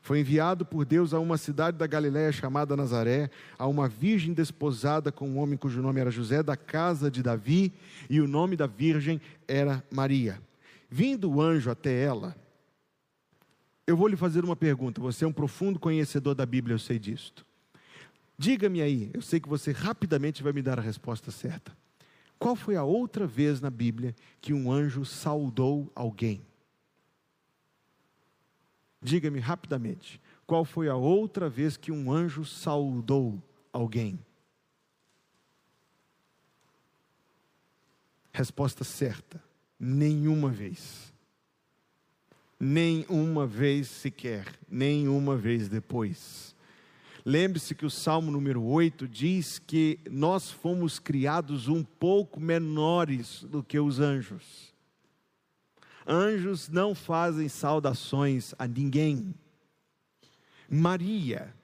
foi 0.03 0.19
enviado 0.19 0.67
por 0.67 0.85
Deus 0.85 1.15
a 1.15 1.21
uma 1.21 1.39
cidade 1.39 1.77
da 1.77 1.87
Galiléia 1.87 2.33
chamada 2.33 2.77
Nazaré, 2.77 3.31
a 3.57 3.65
uma 3.65 3.87
virgem 3.87 4.35
desposada 4.35 5.13
com 5.13 5.29
um 5.29 5.39
homem 5.39 5.57
cujo 5.57 5.81
nome 5.81 6.01
era 6.01 6.11
José, 6.11 6.43
da 6.43 6.57
casa 6.57 7.09
de 7.09 7.23
Davi, 7.23 7.73
e 8.09 8.21
o 8.21 8.27
nome 8.27 8.57
da 8.57 8.67
virgem 8.67 9.21
era 9.47 9.85
Maria. 9.89 10.43
Vindo 10.91 11.31
o 11.31 11.41
anjo 11.41 11.71
até 11.71 12.03
ela, 12.03 12.35
eu 13.87 13.97
vou 13.97 14.09
lhe 14.09 14.17
fazer 14.17 14.45
uma 14.45 14.57
pergunta. 14.57 15.01
Você 15.01 15.25
é 15.25 15.29
um 15.29 15.33
profundo 15.33 15.79
conhecedor 15.79 16.35
da 16.35 16.45
Bíblia, 16.45 16.75
eu 16.75 16.79
sei 16.81 16.99
disto. 16.99 17.49
Diga-me 18.41 18.81
aí, 18.81 19.11
eu 19.13 19.21
sei 19.21 19.39
que 19.39 19.51
você 19.51 19.71
rapidamente 19.71 20.43
vai 20.43 20.51
me 20.51 20.63
dar 20.63 20.79
a 20.79 20.83
resposta 20.83 21.31
certa. 21.31 21.77
Qual 22.39 22.57
foi 22.57 22.75
a 22.75 22.83
outra 22.83 23.27
vez 23.27 23.61
na 23.61 23.69
Bíblia 23.69 24.17
que 24.41 24.55
um 24.55 24.73
anjo 24.73 25.05
saudou 25.05 25.93
alguém? 25.95 26.41
Diga-me 29.03 29.41
rapidamente, 29.41 30.19
qual 30.47 30.65
foi 30.65 30.89
a 30.89 30.97
outra 30.97 31.51
vez 31.51 31.77
que 31.77 31.93
um 31.93 32.11
anjo 32.11 32.43
saudou 32.43 33.43
alguém? 33.71 34.19
Resposta 38.33 38.85
certa: 38.85 39.39
nenhuma 39.79 40.49
vez. 40.49 41.13
Nenhuma 42.59 43.47
vez 43.47 43.87
sequer, 43.89 44.47
nenhuma 44.67 45.37
vez 45.37 45.69
depois. 45.69 46.50
Lembre-se 47.31 47.77
que 47.77 47.87
o 47.87 47.91
Salmo 47.91 48.29
número 48.29 48.61
8 48.61 49.07
diz 49.07 49.61
que 49.61 50.01
nós 50.11 50.51
fomos 50.51 50.99
criados 50.99 51.69
um 51.69 51.85
pouco 51.85 52.41
menores 52.41 53.45
do 53.45 53.63
que 53.63 53.79
os 53.79 54.01
anjos. 54.01 54.75
Anjos 56.05 56.69
não 56.69 56.93
fazem 56.93 57.49
saudações 57.49 58.53
a 58.59 58.67
ninguém. 58.67 59.33
Maria 60.69 61.55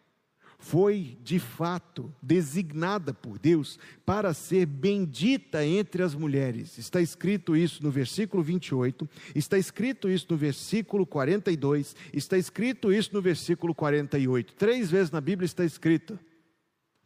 foi 0.67 1.17
de 1.23 1.39
fato 1.39 2.13
designada 2.21 3.15
por 3.15 3.39
Deus 3.39 3.79
para 4.05 4.35
ser 4.35 4.67
bendita 4.67 5.65
entre 5.65 6.03
as 6.03 6.13
mulheres. 6.13 6.77
Está 6.77 7.01
escrito 7.01 7.57
isso 7.57 7.85
no 7.85 7.91
versículo 7.91 8.43
28, 8.43 9.09
está 9.33 9.57
escrito 9.57 10.11
isso 10.11 10.27
no 10.29 10.37
versículo 10.37 11.07
42, 11.07 11.95
está 12.13 12.37
escrito 12.37 12.93
isso 12.93 13.11
no 13.13 13.23
versículo 13.23 13.73
48. 13.77 14.55
Três 14.55 14.91
vezes 14.91 15.13
na 15.13 15.21
Bíblia 15.21 15.47
está 15.47 15.65
escrito: 15.65 16.19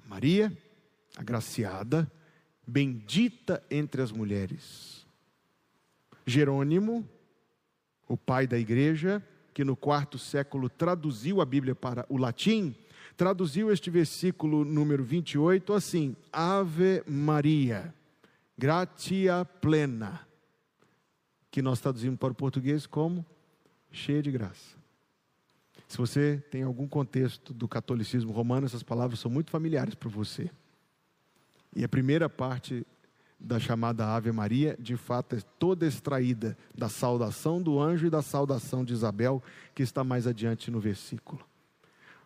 Maria, 0.07 0.51
agraciada, 1.15 2.11
bendita 2.67 3.63
entre 3.71 4.01
as 4.01 4.11
mulheres. 4.11 5.07
Jerônimo, 6.25 7.07
o 8.09 8.17
pai 8.17 8.47
da 8.47 8.59
igreja, 8.59 9.23
que 9.53 9.65
no 9.65 9.77
quarto 9.77 10.19
século 10.19 10.71
traduziu 10.71 11.43
a 11.43 11.45
Bíblia 11.45 11.75
para 11.75 12.07
o 12.09 12.17
latim, 12.17 12.75
traduziu 13.21 13.71
este 13.71 13.91
versículo 13.91 14.65
número 14.65 15.05
28 15.05 15.75
assim: 15.75 16.17
Ave 16.33 17.03
Maria, 17.07 17.93
gratia 18.57 19.45
plena, 19.45 20.27
que 21.51 21.61
nós 21.61 21.81
traduzimos 21.81 22.19
para 22.19 22.33
o 22.33 22.35
português 22.35 22.87
como 22.87 23.23
cheia 23.93 24.23
de 24.23 24.31
graça. 24.31 24.75
Se 25.87 25.99
você 25.99 26.43
tem 26.51 26.63
algum 26.63 26.89
contexto 26.89 27.53
do 27.53 27.69
catolicismo 27.69 28.33
romano, 28.33 28.65
essas 28.65 28.83
palavras 28.83 29.21
são 29.21 29.31
muito 29.31 29.51
familiares 29.51 29.95
para 29.95 30.09
você. 30.09 30.51
E 31.77 31.85
a 31.85 31.89
primeira 31.91 32.27
parte 32.27 32.87
da 33.39 33.61
chamada 33.61 34.15
Ave 34.15 34.33
Maria, 34.33 34.79
de 34.81 34.97
fato, 34.97 35.37
é 35.37 35.41
toda 35.59 35.87
extraída 35.87 36.57
da 36.75 36.89
saudação 36.89 37.61
do 37.61 37.79
anjo 37.79 38.07
e 38.07 38.11
da 38.11 38.23
saudação 38.23 38.83
de 38.83 38.95
Isabel, 38.95 39.43
que 39.75 39.83
está 39.83 40.03
mais 40.03 40.27
adiante 40.27 40.71
no 40.71 40.81
versículo 40.81 41.50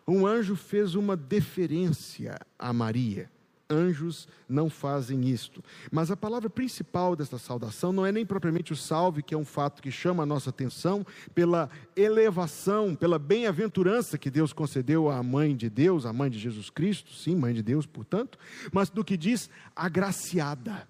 um 0.07 0.25
anjo 0.25 0.55
fez 0.55 0.95
uma 0.95 1.15
deferência 1.15 2.37
a 2.59 2.71
Maria. 2.71 3.29
Anjos 3.67 4.27
não 4.47 4.69
fazem 4.69 5.27
isto. 5.27 5.63
Mas 5.91 6.11
a 6.11 6.17
palavra 6.17 6.47
principal 6.47 7.15
desta 7.15 7.39
saudação 7.39 7.91
não 7.91 8.05
é 8.05 8.11
nem 8.11 8.23
propriamente 8.23 8.71
o 8.71 8.75
salve, 8.75 9.23
que 9.23 9.33
é 9.33 9.37
um 9.37 9.45
fato 9.45 9.81
que 9.81 9.89
chama 9.89 10.21
a 10.21 10.25
nossa 10.25 10.51
atenção 10.51 11.03
pela 11.33 11.69
elevação, 11.95 12.93
pela 12.93 13.17
bem-aventurança 13.17 14.19
que 14.19 14.29
Deus 14.29 14.53
concedeu 14.53 15.09
à 15.09 15.23
mãe 15.23 15.55
de 15.55 15.67
Deus, 15.67 16.05
à 16.05 16.13
mãe 16.13 16.29
de 16.29 16.37
Jesus 16.37 16.69
Cristo, 16.69 17.11
sim, 17.11 17.35
mãe 17.35 17.55
de 17.55 17.63
Deus, 17.63 17.87
portanto, 17.87 18.37
mas 18.71 18.91
no 18.91 19.03
que 19.03 19.17
diz 19.17 19.49
agraciada. 19.75 20.87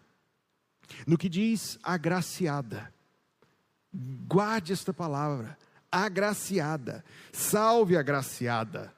No 1.08 1.18
que 1.18 1.30
diz 1.30 1.80
agraciada. 1.82 2.94
Guarde 4.28 4.74
esta 4.74 4.94
palavra, 4.94 5.58
agraciada. 5.90 7.06
Salve 7.32 7.96
agraciada. 7.96 8.95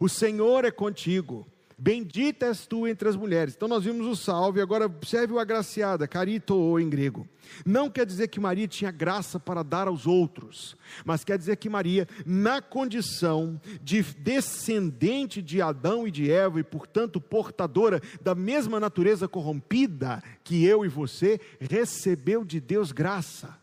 O 0.00 0.08
Senhor 0.08 0.64
é 0.64 0.70
contigo. 0.70 1.46
Bendita 1.76 2.46
és 2.46 2.66
tu 2.66 2.86
entre 2.86 3.08
as 3.08 3.16
mulheres. 3.16 3.54
Então 3.54 3.68
nós 3.68 3.84
vimos 3.84 4.06
o 4.06 4.14
salve, 4.14 4.60
agora 4.60 4.84
observe 4.86 5.32
o 5.32 5.38
agraciada, 5.38 6.08
carito 6.08 6.78
em 6.78 6.88
grego. 6.90 7.26
Não 7.64 7.88
quer 7.88 8.04
dizer 8.04 8.28
que 8.28 8.40
Maria 8.40 8.68
tinha 8.68 8.90
graça 8.90 9.40
para 9.40 9.62
dar 9.62 9.88
aos 9.88 10.06
outros, 10.06 10.76
mas 11.06 11.24
quer 11.24 11.38
dizer 11.38 11.56
que 11.56 11.70
Maria, 11.70 12.06
na 12.26 12.60
condição 12.60 13.58
de 13.82 14.02
descendente 14.02 15.40
de 15.40 15.62
Adão 15.62 16.06
e 16.06 16.10
de 16.10 16.30
Eva, 16.30 16.60
e 16.60 16.64
portanto 16.64 17.18
portadora 17.18 18.00
da 18.22 18.34
mesma 18.34 18.78
natureza 18.78 19.26
corrompida 19.26 20.22
que 20.44 20.64
eu 20.64 20.84
e 20.84 20.88
você, 20.88 21.40
recebeu 21.58 22.44
de 22.44 22.60
Deus 22.60 22.92
graça. 22.92 23.56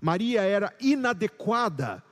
Maria 0.00 0.42
era 0.42 0.72
inadequada 0.80 2.02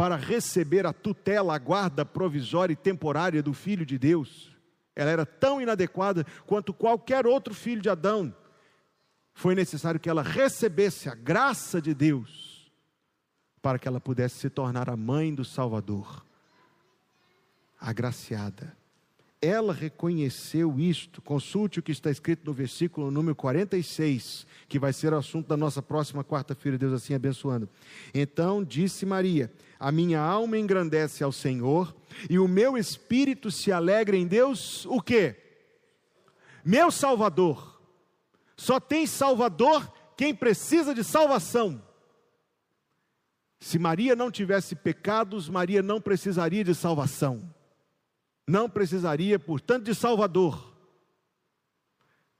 para 0.00 0.16
receber 0.16 0.86
a 0.86 0.94
tutela, 0.94 1.54
a 1.54 1.58
guarda 1.58 2.06
provisória 2.06 2.72
e 2.72 2.76
temporária 2.76 3.42
do 3.42 3.52
Filho 3.52 3.84
de 3.84 3.98
Deus. 3.98 4.50
Ela 4.96 5.10
era 5.10 5.26
tão 5.26 5.60
inadequada 5.60 6.24
quanto 6.46 6.72
qualquer 6.72 7.26
outro 7.26 7.52
filho 7.52 7.82
de 7.82 7.90
Adão. 7.90 8.34
Foi 9.34 9.54
necessário 9.54 10.00
que 10.00 10.08
ela 10.08 10.22
recebesse 10.22 11.10
a 11.10 11.14
graça 11.14 11.82
de 11.82 11.92
Deus 11.92 12.72
para 13.60 13.78
que 13.78 13.86
ela 13.86 14.00
pudesse 14.00 14.38
se 14.38 14.48
tornar 14.48 14.88
a 14.88 14.96
mãe 14.96 15.34
do 15.34 15.44
Salvador, 15.44 16.24
agraciada. 17.78 18.74
Ela 19.42 19.72
reconheceu 19.72 20.78
isto. 20.78 21.22
Consulte 21.22 21.78
o 21.78 21.82
que 21.82 21.92
está 21.92 22.10
escrito 22.10 22.44
no 22.44 22.52
versículo 22.52 23.10
número 23.10 23.34
46, 23.34 24.46
que 24.68 24.78
vai 24.78 24.92
ser 24.92 25.14
o 25.14 25.16
assunto 25.16 25.48
da 25.48 25.56
nossa 25.56 25.80
próxima 25.80 26.22
quarta-feira, 26.22 26.76
Deus 26.76 26.92
assim 26.92 27.14
abençoando. 27.14 27.66
Então 28.12 28.62
disse 28.62 29.06
Maria: 29.06 29.50
A 29.78 29.90
minha 29.90 30.20
alma 30.20 30.58
engrandece 30.58 31.24
ao 31.24 31.32
Senhor, 31.32 31.96
e 32.28 32.38
o 32.38 32.46
meu 32.46 32.76
espírito 32.76 33.50
se 33.50 33.72
alegra 33.72 34.14
em 34.14 34.26
Deus, 34.26 34.84
o 34.84 35.00
quê? 35.00 35.36
Meu 36.62 36.90
Salvador. 36.90 37.80
Só 38.58 38.78
tem 38.78 39.06
Salvador 39.06 39.90
quem 40.18 40.34
precisa 40.34 40.94
de 40.94 41.02
salvação. 41.02 41.82
Se 43.58 43.78
Maria 43.78 44.14
não 44.14 44.30
tivesse 44.30 44.76
pecados, 44.76 45.48
Maria 45.48 45.82
não 45.82 45.98
precisaria 45.98 46.62
de 46.62 46.74
salvação 46.74 47.50
não 48.50 48.68
precisaria, 48.68 49.38
portanto, 49.38 49.84
de 49.84 49.94
Salvador. 49.94 50.74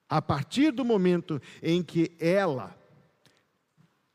A 0.09 0.21
partir 0.21 0.73
do 0.73 0.85
momento 0.85 1.41
em 1.63 1.83
que 1.83 2.17
ela 2.19 2.77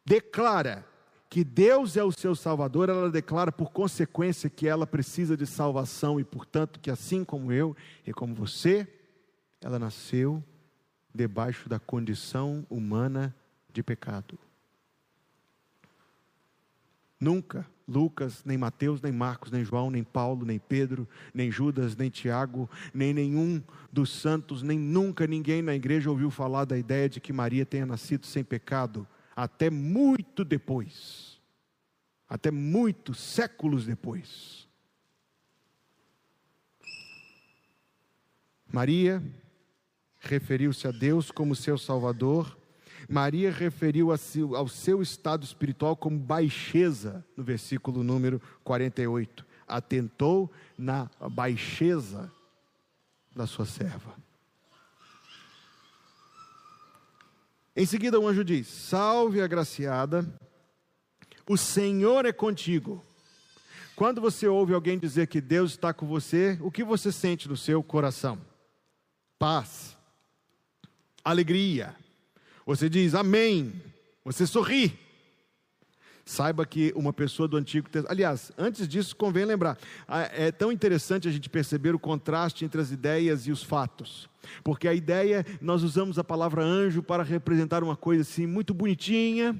declara 0.06 0.86
que 1.30 1.44
Deus 1.44 1.96
é 1.96 2.04
o 2.04 2.12
seu 2.12 2.36
Salvador, 2.36 2.90
ela 2.90 3.10
declara 3.10 3.52
por 3.52 3.72
consequência 3.72 4.50
que 4.50 4.68
ela 4.68 4.86
precisa 4.86 5.38
de 5.38 5.48
salvação 5.48 6.20
e, 6.20 6.24
portanto, 6.24 6.80
que 6.82 6.92
assim 6.92 7.24
como 7.24 7.52
eu 7.52 7.76
e 8.06 8.14
como 8.14 8.36
você, 8.36 8.88
ela 9.62 9.80
nasceu 9.80 10.44
debaixo 11.14 11.70
da 11.70 11.80
condição 11.80 12.68
humana 12.70 13.34
de 13.72 13.82
pecado. 13.82 14.38
Nunca 17.20 17.66
Lucas, 17.88 18.44
nem 18.44 18.58
Mateus, 18.58 19.02
nem 19.02 19.12
Marcos, 19.12 19.52
nem 19.52 19.64
João, 19.64 19.92
nem 19.92 20.04
Paulo, 20.04 20.46
nem 20.46 20.58
Pedro, 20.58 21.08
nem 21.34 21.52
Judas, 21.52 21.96
nem 21.96 22.10
Tiago, 22.10 22.70
nem 22.94 23.14
nenhum 23.14 23.62
dos 23.92 24.10
santos, 24.10 24.64
nem 24.64 24.78
nunca 24.78 25.28
ninguém 25.28 25.62
na 25.62 25.76
igreja 25.76 26.10
ouviu 26.10 26.32
falar 26.32 26.66
da 26.66 26.78
ideia 26.78 27.08
de 27.08 27.20
que 27.20 27.32
Maria 27.32 27.66
tenha 27.66 27.86
nascido 27.86 28.26
sem 28.26 28.44
pecado, 28.44 29.08
até 29.36 29.70
muito 29.70 30.44
depois. 30.44 31.40
Até 32.28 32.50
muitos 32.50 33.20
séculos 33.20 33.86
depois. 33.86 34.68
Maria 38.72 39.24
referiu-se 40.20 40.88
a 40.88 40.92
Deus 40.92 41.30
como 41.30 41.56
seu 41.56 41.78
Salvador 41.78 42.58
Maria 43.08 43.52
referiu 43.52 44.10
ao 44.12 44.68
seu 44.68 45.02
estado 45.02 45.44
espiritual 45.44 45.96
como 45.96 46.18
baixeza, 46.18 47.26
no 47.36 47.44
versículo 47.44 48.04
número 48.04 48.42
48. 48.64 49.46
Atentou 49.68 50.52
na 50.78 51.10
baixeza 51.32 52.32
da 53.36 53.46
sua 53.46 53.66
serva. 53.66 54.16
Em 57.76 57.86
seguida, 57.86 58.20
o 58.20 58.28
anjo 58.28 58.44
diz: 58.44 58.68
Salve, 58.68 59.42
agraciada, 59.42 60.26
o 61.48 61.58
Senhor 61.58 62.26
é 62.26 62.32
contigo. 62.32 63.04
Quando 63.96 64.20
você 64.20 64.48
ouve 64.48 64.74
alguém 64.74 64.98
dizer 64.98 65.28
que 65.28 65.40
Deus 65.40 65.72
está 65.72 65.94
com 65.94 66.06
você, 66.06 66.58
o 66.62 66.72
que 66.72 66.84
você 66.84 67.12
sente 67.12 67.48
no 67.48 67.56
seu 67.56 67.82
coração? 67.82 68.40
Paz, 69.38 69.98
alegria, 71.24 71.96
você 72.66 72.90
diz 72.90 73.14
amém. 73.14 73.74
Você 74.24 74.48
sorri. 74.48 74.98
Saiba 76.26 76.66
que 76.66 76.92
uma 76.96 77.14
pessoa 77.14 77.48
do 77.48 77.56
Antigo 77.56 77.88
Testamento. 77.88 78.12
Aliás, 78.12 78.52
antes 78.58 78.88
disso, 78.88 79.16
convém 79.16 79.46
lembrar. 79.46 79.78
É 80.34 80.52
tão 80.52 80.72
interessante 80.72 81.28
a 81.28 81.32
gente 81.32 81.48
perceber 81.48 81.94
o 81.94 82.00
contraste 82.00 82.66
entre 82.66 82.82
as 82.82 82.90
ideias 82.90 83.46
e 83.46 83.52
os 83.52 83.62
fatos. 83.62 84.28
Porque 84.64 84.88
a 84.88 84.94
ideia, 84.96 85.46
nós 85.62 85.84
usamos 85.84 86.18
a 86.18 86.24
palavra 86.24 86.64
anjo 86.64 87.04
para 87.04 87.22
representar 87.22 87.84
uma 87.84 87.96
coisa 87.96 88.24
assim 88.24 88.48
muito 88.48 88.74
bonitinha, 88.74 89.56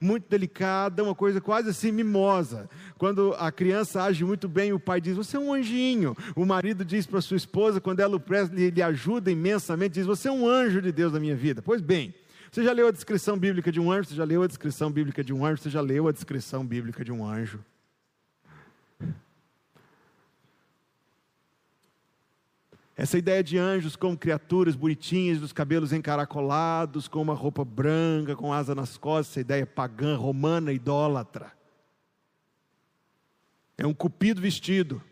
muito 0.00 0.26
delicada, 0.26 1.02
uma 1.04 1.14
coisa 1.14 1.38
quase 1.38 1.68
assim 1.68 1.92
mimosa. 1.92 2.70
Quando 2.96 3.34
a 3.38 3.52
criança 3.52 4.02
age 4.02 4.24
muito 4.24 4.48
bem, 4.48 4.72
o 4.72 4.80
pai 4.80 5.02
diz: 5.02 5.14
Você 5.18 5.36
é 5.36 5.40
um 5.40 5.52
anjinho. 5.52 6.16
O 6.34 6.46
marido 6.46 6.82
diz 6.82 7.06
para 7.06 7.20
sua 7.20 7.36
esposa, 7.36 7.78
quando 7.78 8.00
ela 8.00 8.16
o 8.16 8.20
presta, 8.20 8.54
lhe 8.54 8.82
ajuda 8.82 9.30
imensamente, 9.30 9.96
diz: 9.96 10.06
Você 10.06 10.28
é 10.28 10.32
um 10.32 10.48
anjo 10.48 10.80
de 10.80 10.92
Deus 10.92 11.12
na 11.12 11.20
minha 11.20 11.36
vida. 11.36 11.60
Pois 11.60 11.82
bem. 11.82 12.14
Você 12.50 12.62
já 12.62 12.72
leu 12.72 12.88
a 12.88 12.90
descrição 12.90 13.38
bíblica 13.38 13.72
de 13.72 13.80
um 13.80 13.90
anjo? 13.90 14.08
Você 14.08 14.14
já 14.14 14.24
leu 14.24 14.42
a 14.42 14.46
descrição 14.46 14.90
bíblica 14.90 15.22
de 15.22 15.32
um 15.32 15.44
anjo? 15.44 15.62
Você 15.62 15.70
já 15.70 15.80
leu 15.80 16.08
a 16.08 16.12
descrição 16.12 16.64
bíblica 16.64 17.04
de 17.04 17.12
um 17.12 17.26
anjo? 17.26 17.64
Essa 22.96 23.18
ideia 23.18 23.44
de 23.44 23.58
anjos 23.58 23.94
como 23.94 24.16
criaturas 24.16 24.74
bonitinhas, 24.74 25.38
dos 25.38 25.52
cabelos 25.52 25.92
encaracolados, 25.92 27.08
com 27.08 27.20
uma 27.20 27.34
roupa 27.34 27.62
branca, 27.62 28.34
com 28.34 28.52
asa 28.52 28.74
nas 28.74 28.96
costas, 28.96 29.32
essa 29.32 29.40
ideia 29.40 29.66
pagã, 29.66 30.16
romana, 30.16 30.72
idólatra. 30.72 31.52
É 33.76 33.86
um 33.86 33.92
cupido 33.92 34.40
vestido. 34.40 35.02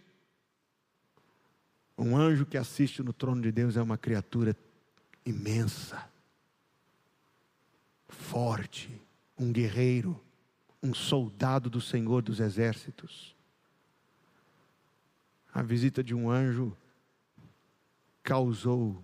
Um 1.99 2.16
anjo 2.16 2.47
que 2.47 2.57
assiste 2.57 3.03
no 3.03 3.12
trono 3.12 3.42
de 3.42 3.53
Deus 3.53 3.77
é 3.77 3.83
uma 3.83 3.99
criatura 3.99 4.57
imensa 5.27 6.13
forte, 8.14 8.90
um 9.38 9.53
guerreiro, 9.53 10.18
um 10.83 10.94
soldado 10.94 11.68
do 11.68 11.81
Senhor 11.81 12.22
dos 12.22 12.40
exércitos. 12.40 13.35
A 15.53 15.62
visita 15.62 16.03
de 16.03 16.14
um 16.14 16.31
anjo 16.31 16.77
causou 18.22 19.03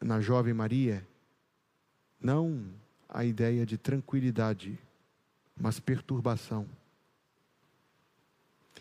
na 0.00 0.20
jovem 0.20 0.54
Maria 0.54 1.06
não 2.20 2.64
a 3.08 3.24
ideia 3.24 3.64
de 3.64 3.78
tranquilidade, 3.78 4.78
mas 5.56 5.80
perturbação. 5.80 6.66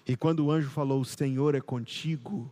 E 0.06 0.16
quando 0.16 0.46
o 0.46 0.52
anjo 0.52 0.70
falou: 0.70 1.02
O 1.02 1.06
Senhor 1.06 1.56
é 1.56 1.62
contigo, 1.62 2.52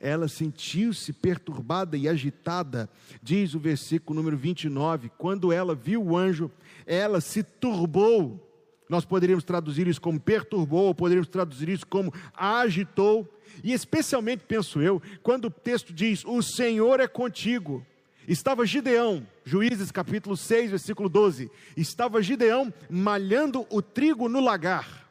ela 0.00 0.28
sentiu-se 0.28 1.12
perturbada 1.12 1.96
e 1.96 2.08
agitada, 2.08 2.88
diz 3.22 3.54
o 3.54 3.58
versículo 3.58 4.18
número 4.18 4.36
29. 4.36 5.10
Quando 5.16 5.52
ela 5.52 5.74
viu 5.74 6.02
o 6.02 6.16
anjo, 6.16 6.50
ela 6.86 7.20
se 7.20 7.42
turbou. 7.42 8.42
Nós 8.88 9.04
poderíamos 9.04 9.44
traduzir 9.44 9.86
isso 9.88 10.00
como 10.00 10.20
perturbou, 10.20 10.86
ou 10.86 10.94
poderíamos 10.94 11.28
traduzir 11.28 11.68
isso 11.68 11.86
como 11.86 12.12
agitou. 12.34 13.28
E 13.64 13.72
especialmente, 13.72 14.44
penso 14.46 14.80
eu, 14.80 15.02
quando 15.22 15.46
o 15.46 15.50
texto 15.50 15.92
diz: 15.92 16.24
O 16.24 16.42
Senhor 16.42 17.00
é 17.00 17.08
contigo. 17.08 17.84
Estava 18.28 18.66
Gideão, 18.66 19.24
Juízes 19.44 19.92
capítulo 19.92 20.36
6, 20.36 20.70
versículo 20.70 21.08
12. 21.08 21.48
Estava 21.76 22.20
Gideão 22.20 22.74
malhando 22.90 23.64
o 23.70 23.80
trigo 23.80 24.28
no 24.28 24.40
lagar. 24.40 25.05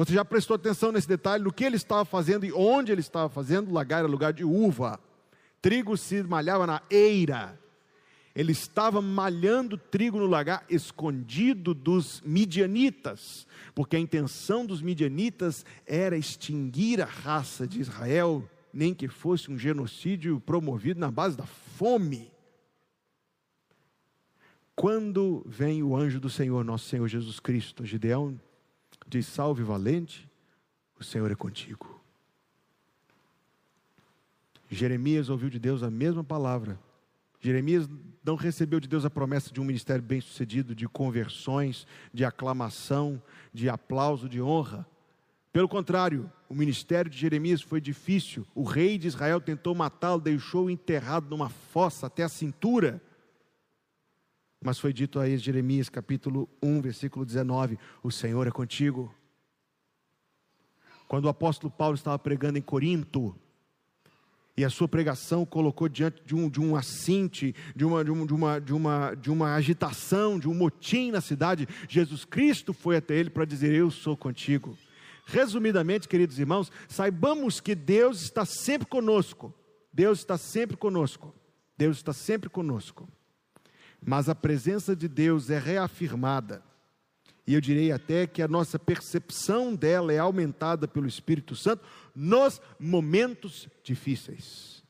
Você 0.00 0.14
já 0.14 0.24
prestou 0.24 0.54
atenção 0.54 0.90
nesse 0.90 1.06
detalhe, 1.06 1.44
no 1.44 1.52
que 1.52 1.62
ele 1.62 1.76
estava 1.76 2.06
fazendo 2.06 2.46
e 2.46 2.52
onde 2.54 2.90
ele 2.90 3.02
estava 3.02 3.28
fazendo? 3.28 3.70
Lagar 3.70 3.98
era 3.98 4.08
lugar 4.08 4.32
de 4.32 4.42
uva. 4.42 4.98
Trigo 5.60 5.94
se 5.94 6.22
malhava 6.22 6.66
na 6.66 6.80
eira. 6.88 7.60
Ele 8.34 8.50
estava 8.52 9.02
malhando 9.02 9.76
trigo 9.76 10.18
no 10.18 10.24
lagar, 10.24 10.64
escondido 10.70 11.74
dos 11.74 12.22
midianitas, 12.22 13.46
porque 13.74 13.94
a 13.94 14.00
intenção 14.00 14.64
dos 14.64 14.80
midianitas 14.80 15.66
era 15.86 16.16
extinguir 16.16 17.02
a 17.02 17.06
raça 17.06 17.68
de 17.68 17.78
Israel, 17.78 18.48
nem 18.72 18.94
que 18.94 19.06
fosse 19.06 19.50
um 19.50 19.58
genocídio 19.58 20.40
promovido 20.40 20.98
na 20.98 21.10
base 21.10 21.36
da 21.36 21.44
fome. 21.44 22.32
Quando 24.74 25.44
vem 25.46 25.82
o 25.82 25.94
anjo 25.94 26.18
do 26.18 26.30
Senhor, 26.30 26.64
nosso 26.64 26.88
Senhor 26.88 27.06
Jesus 27.06 27.38
Cristo, 27.38 27.84
Gideão 27.84 28.40
diz: 29.10 29.26
Salve 29.26 29.62
valente, 29.62 30.28
o 30.98 31.04
Senhor 31.04 31.30
é 31.30 31.34
contigo. 31.34 32.00
Jeremias 34.70 35.28
ouviu 35.28 35.50
de 35.50 35.58
Deus 35.58 35.82
a 35.82 35.90
mesma 35.90 36.22
palavra. 36.22 36.78
Jeremias 37.40 37.88
não 38.24 38.36
recebeu 38.36 38.78
de 38.78 38.86
Deus 38.86 39.04
a 39.04 39.10
promessa 39.10 39.52
de 39.52 39.60
um 39.60 39.64
ministério 39.64 40.02
bem-sucedido, 40.02 40.74
de 40.74 40.86
conversões, 40.86 41.86
de 42.12 42.24
aclamação, 42.24 43.20
de 43.52 43.68
aplauso, 43.68 44.28
de 44.28 44.40
honra. 44.40 44.86
Pelo 45.52 45.68
contrário, 45.68 46.30
o 46.48 46.54
ministério 46.54 47.10
de 47.10 47.18
Jeremias 47.18 47.60
foi 47.60 47.80
difícil. 47.80 48.46
O 48.54 48.62
rei 48.62 48.96
de 48.96 49.08
Israel 49.08 49.40
tentou 49.40 49.74
matá-lo, 49.74 50.20
deixou-o 50.20 50.70
enterrado 50.70 51.28
numa 51.28 51.48
fossa 51.48 52.06
até 52.06 52.22
a 52.22 52.28
cintura. 52.28 53.02
Mas 54.62 54.78
foi 54.78 54.92
dito 54.92 55.18
a 55.18 55.26
Jeremias, 55.36 55.88
capítulo 55.88 56.46
1, 56.62 56.82
versículo 56.82 57.24
19: 57.24 57.78
O 58.02 58.10
Senhor 58.10 58.46
é 58.46 58.50
contigo. 58.50 59.12
Quando 61.08 61.24
o 61.24 61.28
apóstolo 61.30 61.72
Paulo 61.72 61.94
estava 61.94 62.18
pregando 62.18 62.58
em 62.58 62.62
Corinto, 62.62 63.34
e 64.54 64.62
a 64.62 64.68
sua 64.68 64.86
pregação 64.86 65.46
colocou 65.46 65.88
diante 65.88 66.22
de 66.26 66.34
um, 66.34 66.50
de 66.50 66.60
um 66.60 66.76
assinte, 66.76 67.54
de 67.74 67.86
uma, 67.86 68.04
de, 68.04 68.10
uma, 68.10 68.26
de, 68.26 68.34
uma, 68.34 68.60
de, 68.60 68.72
uma, 68.74 69.14
de 69.14 69.30
uma 69.30 69.54
agitação, 69.54 70.38
de 70.38 70.46
um 70.46 70.54
motim 70.54 71.10
na 71.10 71.22
cidade, 71.22 71.66
Jesus 71.88 72.26
Cristo 72.26 72.74
foi 72.74 72.96
até 72.98 73.14
ele 73.14 73.30
para 73.30 73.46
dizer: 73.46 73.72
Eu 73.72 73.90
sou 73.90 74.14
contigo. 74.14 74.76
Resumidamente, 75.24 76.06
queridos 76.06 76.38
irmãos, 76.38 76.70
saibamos 76.86 77.60
que 77.60 77.74
Deus 77.74 78.20
está 78.20 78.44
sempre 78.44 78.86
conosco. 78.86 79.54
Deus 79.90 80.18
está 80.18 80.36
sempre 80.36 80.76
conosco. 80.76 81.34
Deus 81.78 81.96
está 81.96 82.12
sempre 82.12 82.50
conosco 82.50 83.08
mas 84.04 84.28
a 84.28 84.34
presença 84.34 84.96
de 84.96 85.08
Deus 85.08 85.50
é 85.50 85.58
reafirmada. 85.58 86.62
E 87.46 87.54
eu 87.54 87.60
direi 87.60 87.90
até 87.90 88.26
que 88.26 88.42
a 88.42 88.48
nossa 88.48 88.78
percepção 88.78 89.74
dela 89.74 90.12
é 90.12 90.18
aumentada 90.18 90.86
pelo 90.86 91.06
Espírito 91.06 91.56
Santo 91.56 91.84
nos 92.14 92.60
momentos 92.78 93.68
difíceis. 93.82 94.82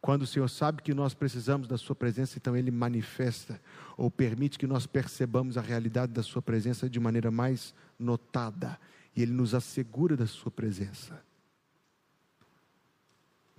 Quando 0.00 0.22
o 0.22 0.26
Senhor 0.26 0.48
sabe 0.48 0.82
que 0.82 0.94
nós 0.94 1.12
precisamos 1.12 1.68
da 1.68 1.76
Sua 1.76 1.94
presença, 1.94 2.38
então 2.38 2.56
Ele 2.56 2.70
manifesta 2.70 3.60
ou 3.96 4.10
permite 4.10 4.58
que 4.58 4.66
nós 4.66 4.86
percebamos 4.86 5.58
a 5.58 5.60
realidade 5.60 6.12
da 6.12 6.22
Sua 6.22 6.40
presença 6.40 6.88
de 6.88 6.98
maneira 6.98 7.30
mais 7.30 7.74
notada. 7.98 8.78
E 9.14 9.20
Ele 9.20 9.32
nos 9.32 9.54
assegura 9.54 10.16
da 10.16 10.26
Sua 10.26 10.50
presença. 10.50 11.22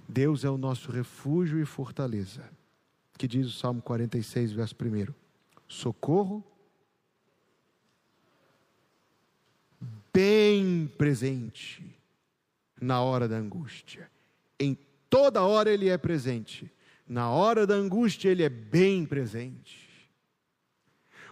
Deus 0.09 0.43
é 0.43 0.49
o 0.49 0.57
nosso 0.57 0.91
refúgio 0.91 1.59
e 1.59 1.65
fortaleza 1.65 2.49
que 3.21 3.27
diz 3.27 3.45
o 3.45 3.51
Salmo 3.51 3.83
46, 3.83 4.51
verso 4.51 4.75
1. 4.81 5.13
Socorro 5.67 6.43
bem 10.11 10.91
presente 10.97 11.85
na 12.81 13.03
hora 13.03 13.27
da 13.27 13.37
angústia. 13.37 14.09
Em 14.59 14.75
toda 15.07 15.43
hora 15.43 15.69
ele 15.69 15.87
é 15.87 15.99
presente. 15.99 16.73
Na 17.07 17.29
hora 17.29 17.67
da 17.67 17.75
angústia 17.75 18.27
ele 18.27 18.41
é 18.41 18.49
bem 18.49 19.05
presente. 19.05 19.87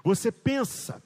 Você 0.04 0.32
pensa 0.32 1.02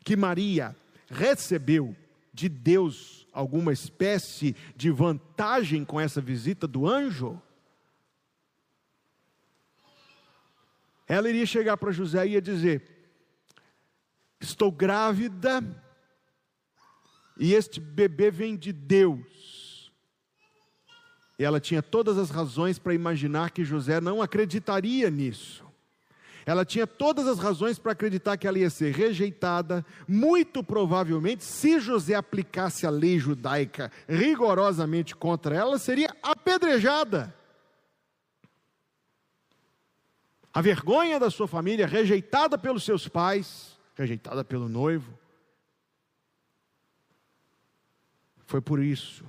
que 0.00 0.16
Maria 0.16 0.74
recebeu 1.08 1.94
de 2.32 2.48
Deus 2.48 3.28
alguma 3.32 3.72
espécie 3.72 4.56
de 4.74 4.90
vantagem 4.90 5.84
com 5.84 6.00
essa 6.00 6.20
visita 6.20 6.66
do 6.66 6.84
anjo? 6.84 7.40
Ela 11.06 11.28
iria 11.28 11.46
chegar 11.46 11.76
para 11.76 11.92
José 11.92 12.26
e 12.26 12.30
ia 12.32 12.42
dizer: 12.42 12.82
Estou 14.40 14.70
grávida 14.72 15.62
e 17.38 17.54
este 17.54 17.80
bebê 17.80 18.30
vem 18.30 18.56
de 18.56 18.72
Deus. 18.72 19.92
E 21.38 21.44
ela 21.44 21.60
tinha 21.60 21.82
todas 21.82 22.16
as 22.16 22.30
razões 22.30 22.78
para 22.78 22.94
imaginar 22.94 23.50
que 23.50 23.64
José 23.64 24.00
não 24.00 24.22
acreditaria 24.22 25.10
nisso. 25.10 25.64
Ela 26.46 26.64
tinha 26.64 26.86
todas 26.86 27.26
as 27.26 27.38
razões 27.38 27.78
para 27.78 27.92
acreditar 27.92 28.36
que 28.36 28.46
ela 28.46 28.58
ia 28.58 28.70
ser 28.70 28.94
rejeitada. 28.94 29.84
Muito 30.06 30.62
provavelmente, 30.62 31.44
se 31.44 31.80
José 31.80 32.14
aplicasse 32.14 32.86
a 32.86 32.90
lei 32.90 33.18
judaica 33.18 33.90
rigorosamente 34.08 35.14
contra 35.14 35.56
ela, 35.56 35.76
seria 35.76 36.14
apedrejada. 36.22 37.34
A 40.56 40.62
vergonha 40.62 41.20
da 41.20 41.28
sua 41.28 41.46
família, 41.46 41.86
rejeitada 41.86 42.56
pelos 42.56 42.82
seus 42.82 43.06
pais, 43.06 43.78
rejeitada 43.94 44.42
pelo 44.42 44.70
noivo. 44.70 45.12
Foi 48.46 48.62
por 48.62 48.82
isso, 48.82 49.22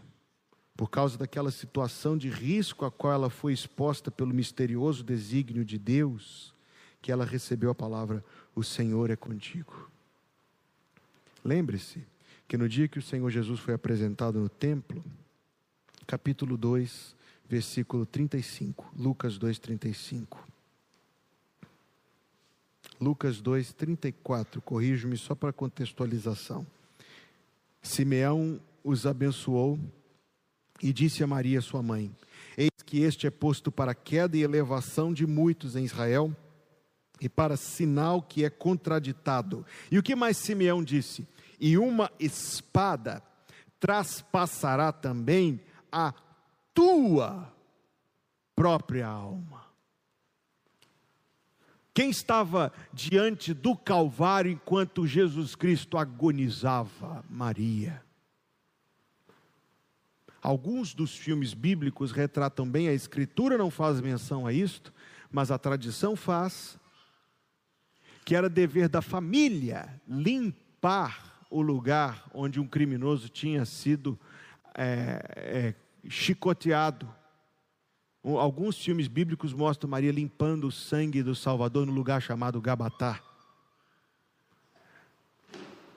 por 0.74 0.90
causa 0.90 1.18
daquela 1.18 1.52
situação 1.52 2.18
de 2.18 2.30
risco 2.30 2.86
a 2.86 2.92
qual 2.92 3.12
ela 3.12 3.30
foi 3.30 3.52
exposta 3.52 4.10
pelo 4.10 4.34
misterioso 4.34 5.04
desígnio 5.04 5.66
de 5.66 5.78
Deus, 5.78 6.54
que 7.02 7.12
ela 7.12 7.26
recebeu 7.26 7.72
a 7.72 7.76
palavra: 7.76 8.24
O 8.56 8.64
Senhor 8.64 9.10
é 9.10 9.18
contigo. 9.18 9.92
Lembre-se 11.44 12.08
que 12.48 12.56
no 12.56 12.70
dia 12.70 12.88
que 12.88 13.00
o 13.00 13.04
Senhor 13.04 13.30
Jesus 13.30 13.60
foi 13.60 13.74
apresentado 13.74 14.40
no 14.40 14.48
templo, 14.48 15.04
capítulo 16.08 16.56
2, 16.56 17.14
versículo 17.50 18.06
35, 18.06 18.90
Lucas 18.96 19.38
2, 19.38 19.60
35. 19.60 20.56
Lucas 23.00 23.40
2, 23.42 23.74
34, 23.74 24.62
corrijo-me 24.62 25.18
só 25.18 25.36
para 25.36 25.54
contextualização. 25.54 26.66
Simeão 27.82 28.60
os 28.84 29.06
abençoou 29.06 29.80
e 30.82 30.92
disse 30.92 31.24
a 31.24 31.28
Maria, 31.28 31.62
sua 31.62 31.82
mãe: 31.82 32.12
Eis 32.58 32.72
que 32.86 33.02
este 33.02 33.28
é 33.28 33.30
posto 33.30 33.72
para 33.72 33.94
queda 33.94 34.38
e 34.38 34.42
elevação 34.42 35.14
de 35.14 35.26
muitos 35.28 35.76
em 35.76 35.86
Israel 35.86 36.36
e 37.20 37.28
para 37.28 37.58
sinal 37.58 38.22
que 38.22 38.44
é 38.44 38.50
contraditado. 38.50 39.66
E 39.92 39.98
o 39.98 40.04
que 40.04 40.16
mais 40.16 40.38
Simeão 40.38 40.84
disse? 40.84 41.28
E 41.60 41.78
uma 41.78 42.12
espada 42.20 43.24
traspassará 43.80 44.92
também 44.92 45.60
a 45.92 46.14
tua 46.74 47.54
própria 48.56 49.08
alma. 49.08 49.67
Quem 51.98 52.12
estava 52.12 52.72
diante 52.94 53.56
do 53.56 53.76
Calvário 53.76 54.52
enquanto 54.52 55.08
Jesus 55.08 55.56
Cristo 55.56 55.98
agonizava? 55.98 57.26
Maria. 57.28 58.04
Alguns 60.40 60.94
dos 60.94 61.16
filmes 61.18 61.56
bíblicos 61.56 62.12
retratam 62.12 62.70
bem, 62.70 62.88
a 62.88 62.94
Escritura 62.94 63.58
não 63.58 63.72
faz 63.72 64.00
menção 64.00 64.46
a 64.46 64.54
isto, 64.54 64.94
mas 65.32 65.50
a 65.50 65.58
tradição 65.58 66.16
faz, 66.16 66.80
que 68.24 68.36
era 68.36 68.48
dever 68.48 68.88
da 68.88 69.02
família 69.02 70.00
limpar 70.08 71.48
o 71.50 71.64
lugar 71.64 72.30
onde 72.32 72.60
um 72.60 72.68
criminoso 72.68 73.28
tinha 73.28 73.66
sido 73.66 74.20
é, 74.76 75.20
é, 75.36 75.76
chicoteado 76.08 77.12
Alguns 78.36 78.78
filmes 78.78 79.08
bíblicos 79.08 79.54
mostram 79.54 79.90
Maria 79.90 80.12
limpando 80.12 80.68
o 80.68 80.72
sangue 80.72 81.24
do 81.24 81.34
Salvador 81.34 81.86
no 81.86 81.94
lugar 81.94 82.22
chamado 82.22 82.60
Gabatá. 82.60 83.24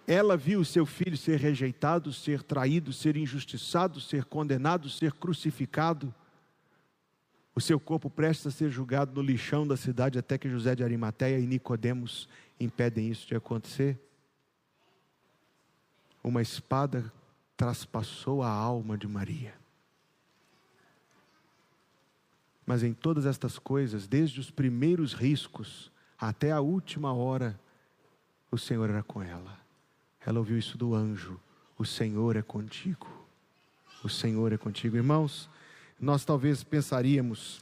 Ela 0.07 0.37
viu 0.37 0.65
seu 0.65 0.87
filho 0.87 1.17
ser 1.17 1.41
rejeitado, 1.41 2.13
ser 2.13 2.43
traído, 2.45 2.93
ser 2.93 3.17
injustiçado, 3.17 4.01
ser 4.01 4.25
condenado, 4.25 4.89
ser 4.89 5.13
crucificado. 5.13 6.15
O 7.55 7.61
seu 7.61 7.81
corpo 7.81 8.09
prestes 8.09 8.47
a 8.47 8.51
ser 8.53 8.71
julgado 8.71 9.13
no 9.13 9.23
lixão 9.23 9.67
da 9.67 9.77
cidade 9.77 10.19
até 10.19 10.39
que 10.39 10.49
José 10.49 10.77
de 10.77 10.85
Arimateia 10.85 11.39
e 11.39 11.47
Nicodemos 11.47 12.29
impedem 12.61 13.09
isso 13.09 13.27
de 13.27 13.35
acontecer. 13.35 13.99
Uma 16.23 16.43
espada 16.43 17.13
traspassou 17.57 18.43
a 18.43 18.49
alma 18.49 18.97
de 18.97 19.09
Maria. 19.09 19.60
Mas 22.71 22.85
em 22.85 22.93
todas 22.93 23.27
estas 23.27 23.59
coisas, 23.59 24.07
desde 24.07 24.39
os 24.39 24.49
primeiros 24.49 25.13
riscos 25.13 25.91
até 26.17 26.53
a 26.53 26.61
última 26.61 27.13
hora, 27.13 27.59
o 28.49 28.57
Senhor 28.57 28.89
era 28.89 29.03
com 29.03 29.21
ela. 29.21 29.59
Ela 30.25 30.39
ouviu 30.39 30.57
isso 30.57 30.79
do 30.79 30.95
anjo: 30.95 31.37
O 31.77 31.85
Senhor 31.85 32.37
é 32.37 32.43
contigo. 32.43 33.09
O 34.05 34.09
Senhor 34.09 34.53
é 34.53 34.57
contigo. 34.57 34.97
Irmãos, 34.97 35.51
nós 35.99 36.25
talvez 36.25 36.63
pensaríamos 36.63 37.61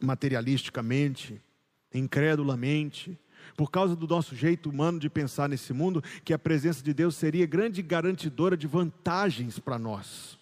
materialisticamente, 0.00 1.40
incredulamente, 1.94 3.16
por 3.56 3.70
causa 3.70 3.94
do 3.94 4.08
nosso 4.08 4.34
jeito 4.34 4.68
humano 4.70 4.98
de 4.98 5.08
pensar 5.08 5.48
nesse 5.48 5.72
mundo, 5.72 6.02
que 6.24 6.34
a 6.34 6.38
presença 6.38 6.82
de 6.82 6.92
Deus 6.92 7.14
seria 7.14 7.46
grande 7.46 7.80
garantidora 7.80 8.56
de 8.56 8.66
vantagens 8.66 9.60
para 9.60 9.78
nós 9.78 10.39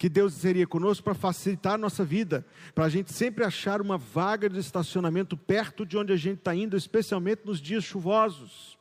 que 0.00 0.08
Deus 0.08 0.32
seria 0.32 0.66
conosco 0.66 1.04
para 1.04 1.12
facilitar 1.12 1.74
a 1.74 1.78
nossa 1.78 2.02
vida, 2.02 2.42
para 2.74 2.86
a 2.86 2.88
gente 2.88 3.12
sempre 3.12 3.44
achar 3.44 3.82
uma 3.82 3.98
vaga 3.98 4.48
de 4.48 4.58
estacionamento 4.58 5.36
perto 5.36 5.84
de 5.84 5.98
onde 5.98 6.10
a 6.10 6.16
gente 6.16 6.38
está 6.38 6.54
indo, 6.54 6.74
especialmente 6.74 7.42
nos 7.44 7.60
dias 7.60 7.84
chuvosos. 7.84 8.78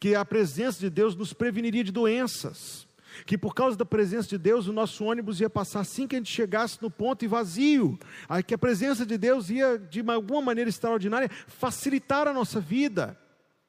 Que 0.00 0.16
a 0.16 0.24
presença 0.24 0.80
de 0.80 0.90
Deus 0.90 1.14
nos 1.14 1.32
preveniria 1.32 1.84
de 1.84 1.92
doenças, 1.92 2.88
que 3.24 3.38
por 3.38 3.54
causa 3.54 3.76
da 3.76 3.84
presença 3.84 4.30
de 4.30 4.36
Deus 4.36 4.66
o 4.66 4.72
nosso 4.72 5.04
ônibus 5.04 5.40
ia 5.40 5.48
passar 5.48 5.78
assim 5.78 6.08
que 6.08 6.16
a 6.16 6.18
gente 6.18 6.32
chegasse 6.32 6.82
no 6.82 6.90
ponto 6.90 7.24
e 7.24 7.28
vazio, 7.28 7.96
aí 8.28 8.42
que 8.42 8.52
a 8.52 8.58
presença 8.58 9.06
de 9.06 9.16
Deus 9.16 9.50
ia 9.50 9.78
de 9.78 10.02
alguma 10.10 10.42
maneira 10.42 10.68
extraordinária 10.68 11.30
facilitar 11.46 12.26
a 12.26 12.34
nossa 12.34 12.58
vida. 12.58 13.16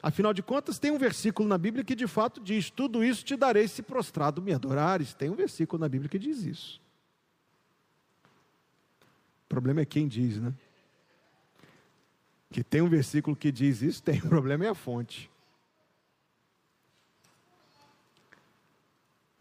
Afinal 0.02 0.34
de 0.34 0.42
contas, 0.42 0.80
tem 0.80 0.92
um 0.92 0.98
versículo 0.98 1.48
na 1.48 1.58
Bíblia 1.58 1.84
que 1.84 1.94
de 1.94 2.08
fato 2.08 2.40
diz: 2.40 2.70
Tudo 2.70 3.04
isso 3.04 3.24
te 3.24 3.36
darei 3.36 3.68
se 3.68 3.82
prostrado 3.82 4.42
me 4.42 4.54
adorares. 4.54 5.14
Tem 5.14 5.30
um 5.30 5.36
versículo 5.36 5.80
na 5.80 5.90
Bíblia 5.90 6.10
que 6.10 6.18
diz 6.18 6.44
isso. 6.44 6.82
O 9.46 9.50
problema 9.50 9.82
é 9.82 9.86
quem 9.86 10.08
diz, 10.08 10.38
né? 10.38 10.54
Que 12.50 12.64
tem 12.64 12.82
um 12.82 12.88
versículo 12.88 13.36
que 13.36 13.52
diz 13.52 13.82
isso, 13.82 14.02
tem. 14.02 14.20
O 14.24 14.30
problema 14.30 14.66
é 14.66 14.70
a 14.70 14.76
fonte. 14.76 15.30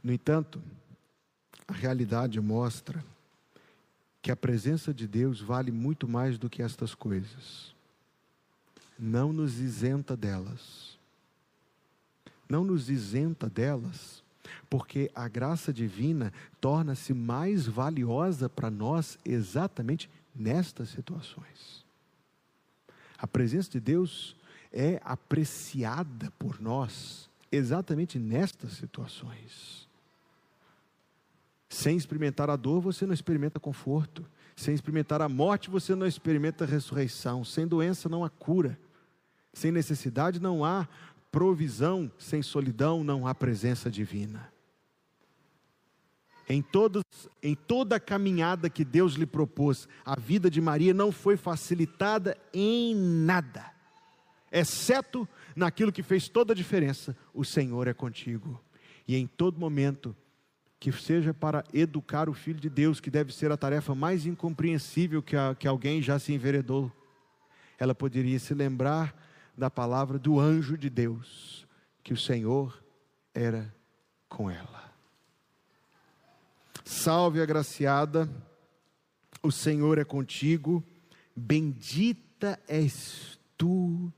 No 0.03 0.12
entanto, 0.12 0.61
a 1.68 1.73
realidade 1.73 2.40
mostra 2.40 3.05
que 4.21 4.31
a 4.31 4.37
presença 4.37 4.92
de 4.92 5.07
Deus 5.07 5.40
vale 5.40 5.71
muito 5.71 6.09
mais 6.09 6.37
do 6.37 6.51
que 6.51 6.62
estas 6.62 6.94
coisas 6.94 7.78
não 8.99 9.33
nos 9.33 9.59
isenta 9.61 10.17
delas. 10.17 10.99
Não 12.49 12.65
nos 12.65 12.89
isenta 12.89 13.49
delas, 13.49 14.23
porque 14.71 15.11
a 15.15 15.29
graça 15.29 15.73
divina 15.73 16.33
torna-se 16.61 17.13
mais 17.13 17.67
valiosa 17.67 18.49
para 18.49 18.71
nós 18.71 19.19
exatamente 19.25 20.11
nestas 20.35 20.89
situações. 20.89 21.85
A 23.19 23.27
presença 23.27 23.71
de 23.71 23.81
Deus 23.81 24.35
é 24.73 25.01
apreciada 25.05 26.33
por 26.39 26.61
nós 26.61 27.29
exatamente 27.51 28.19
nestas 28.19 28.73
situações. 28.73 29.89
Sem 31.69 31.97
experimentar 31.97 32.49
a 32.49 32.57
dor, 32.57 32.81
você 32.81 33.05
não 33.05 33.13
experimenta 33.13 33.61
conforto. 33.61 34.25
Sem 34.57 34.75
experimentar 34.75 35.21
a 35.21 35.29
morte, 35.29 35.71
você 35.71 35.95
não 35.95 36.07
experimenta 36.07 36.65
a 36.65 36.67
ressurreição. 36.67 37.45
Sem 37.45 37.67
doença, 37.67 38.09
não 38.09 38.25
há 38.25 38.31
cura. 38.31 38.79
Sem 39.59 39.73
necessidade 39.73 40.38
não 40.38 40.64
há 40.64 40.87
provisão, 41.33 42.09
sem 42.16 42.42
solidão 42.42 43.03
não 43.03 43.27
há 43.27 43.35
presença 43.35 43.90
divina. 43.90 44.53
Em, 46.49 46.62
todos, 46.62 47.03
em 47.42 47.57
toda 47.57 47.97
a 47.97 48.01
caminhada 48.01 48.71
que 48.71 48.85
Deus 48.85 49.14
lhe 49.14 49.27
propôs, 49.27 49.88
a 50.05 50.14
vida 50.14 50.49
de 50.49 50.61
Maria 50.61 50.94
não 50.94 51.11
foi 51.11 51.37
facilitada 51.37 52.38
em 52.55 52.94
nada, 52.94 53.68
exceto 54.53 55.29
naquilo 55.57 55.90
que 55.90 56.05
fez 56.05 56.29
toda 56.29 56.53
a 56.53 56.57
diferença: 56.57 57.16
o 57.35 57.44
Senhor 57.44 57.88
é 57.88 57.92
contigo. 57.92 58.62
E 59.09 59.16
em 59.16 59.27
todo 59.27 59.59
momento, 59.59 60.14
que 60.79 60.92
seja 60.92 61.35
para 61.35 61.64
educar 61.75 62.29
o 62.29 62.33
Filho 62.33 62.61
de 62.61 62.71
Deus, 62.71 63.01
que 63.01 63.11
deve 63.11 63.35
ser 63.35 63.51
a 63.51 63.57
tarefa 63.57 63.92
mais 63.92 64.25
incompreensível 64.25 65.21
que, 65.21 65.35
a, 65.35 65.57
que 65.57 65.66
alguém 65.66 66.01
já 66.01 66.16
se 66.16 66.33
enveredou, 66.33 66.92
ela 67.77 67.92
poderia 67.92 68.38
se 68.38 68.55
lembrar 68.55 69.27
da 69.59 69.68
palavra 69.68 70.21
do 70.21 70.38
anjo 70.38 70.79
de 70.79 70.88
Deus, 70.88 71.66
que 72.05 72.12
o 72.12 72.16
Senhor 72.16 72.81
era 73.35 73.75
com 74.29 74.49
ela. 74.49 74.92
Salve 76.85 77.42
agraciada, 77.42 78.31
o 79.42 79.51
Senhor 79.51 79.99
é 79.99 80.05
contigo, 80.05 80.83
bendita 81.35 82.59
és 82.68 83.38
tu 83.57 84.12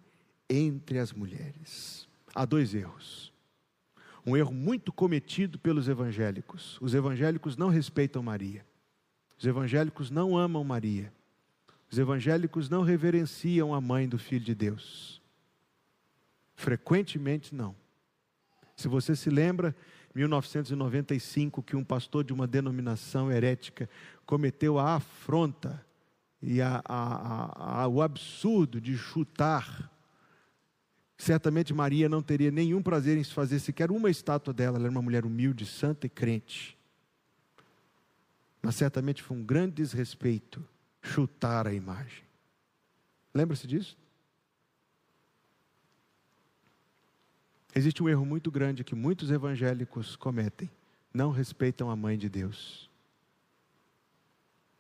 entre 0.48 0.98
as 0.98 1.10
mulheres. 1.10 2.06
Há 2.34 2.44
dois 2.44 2.74
erros. 2.74 3.32
Um 4.24 4.36
erro 4.36 4.52
muito 4.52 4.92
cometido 4.92 5.58
pelos 5.58 5.88
evangélicos. 5.88 6.78
Os 6.82 6.92
evangélicos 6.92 7.56
não 7.56 7.68
respeitam 7.68 8.22
Maria. 8.22 8.64
Os 9.38 9.46
evangélicos 9.46 10.10
não 10.10 10.36
amam 10.36 10.62
Maria. 10.62 11.10
Os 11.90 11.98
evangélicos 11.98 12.68
não 12.68 12.82
reverenciam 12.82 13.74
a 13.74 13.80
mãe 13.80 14.06
do 14.06 14.18
Filho 14.18 14.44
de 14.44 14.54
Deus. 14.54 15.19
Frequentemente 16.60 17.54
não. 17.54 17.74
Se 18.76 18.86
você 18.86 19.16
se 19.16 19.30
lembra, 19.30 19.74
1995, 20.14 21.62
que 21.62 21.74
um 21.74 21.82
pastor 21.82 22.22
de 22.22 22.34
uma 22.34 22.46
denominação 22.46 23.32
herética 23.32 23.88
cometeu 24.26 24.78
a 24.78 24.96
afronta 24.96 25.82
e 26.42 26.60
a, 26.60 26.82
a, 26.84 27.80
a, 27.80 27.88
o 27.88 28.02
absurdo 28.02 28.78
de 28.78 28.94
chutar. 28.94 29.90
Certamente 31.16 31.72
Maria 31.72 32.10
não 32.10 32.22
teria 32.22 32.50
nenhum 32.50 32.82
prazer 32.82 33.16
em 33.16 33.24
se 33.24 33.32
fazer 33.32 33.58
sequer 33.58 33.90
uma 33.90 34.10
estátua 34.10 34.52
dela, 34.52 34.76
ela 34.76 34.84
era 34.84 34.92
uma 34.92 35.00
mulher 35.00 35.24
humilde, 35.24 35.64
santa 35.64 36.08
e 36.08 36.10
crente. 36.10 36.76
Mas 38.60 38.74
certamente 38.74 39.22
foi 39.22 39.34
um 39.34 39.42
grande 39.42 39.76
desrespeito 39.76 40.62
chutar 41.00 41.66
a 41.66 41.72
imagem. 41.72 42.22
Lembra-se 43.32 43.66
disso? 43.66 43.96
Existe 47.74 48.02
um 48.02 48.08
erro 48.08 48.26
muito 48.26 48.50
grande 48.50 48.82
que 48.82 48.94
muitos 48.94 49.30
evangélicos 49.30 50.16
cometem: 50.16 50.68
não 51.14 51.30
respeitam 51.30 51.90
a 51.90 51.96
mãe 51.96 52.18
de 52.18 52.28
Deus. 52.28 52.88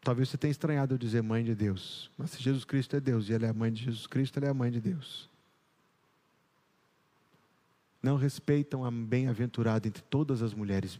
Talvez 0.02 0.28
você 0.28 0.38
tenha 0.38 0.50
estranhado 0.50 0.94
eu 0.94 0.98
dizer 0.98 1.22
mãe 1.22 1.44
de 1.44 1.54
Deus, 1.54 2.10
mas 2.16 2.30
se 2.30 2.42
Jesus 2.42 2.64
Cristo 2.64 2.96
é 2.96 3.00
Deus 3.00 3.28
e 3.28 3.34
ela 3.34 3.46
é 3.46 3.50
a 3.50 3.54
mãe 3.54 3.70
de 3.70 3.84
Jesus 3.84 4.06
Cristo, 4.06 4.38
ela 4.38 4.46
é 4.46 4.50
a 4.50 4.54
mãe 4.54 4.70
de 4.70 4.80
Deus. 4.80 5.28
Não 8.02 8.16
respeitam 8.16 8.82
a 8.82 8.90
bem-aventurada 8.90 9.86
entre 9.86 10.02
todas 10.02 10.42
as 10.42 10.54
mulheres. 10.54 10.98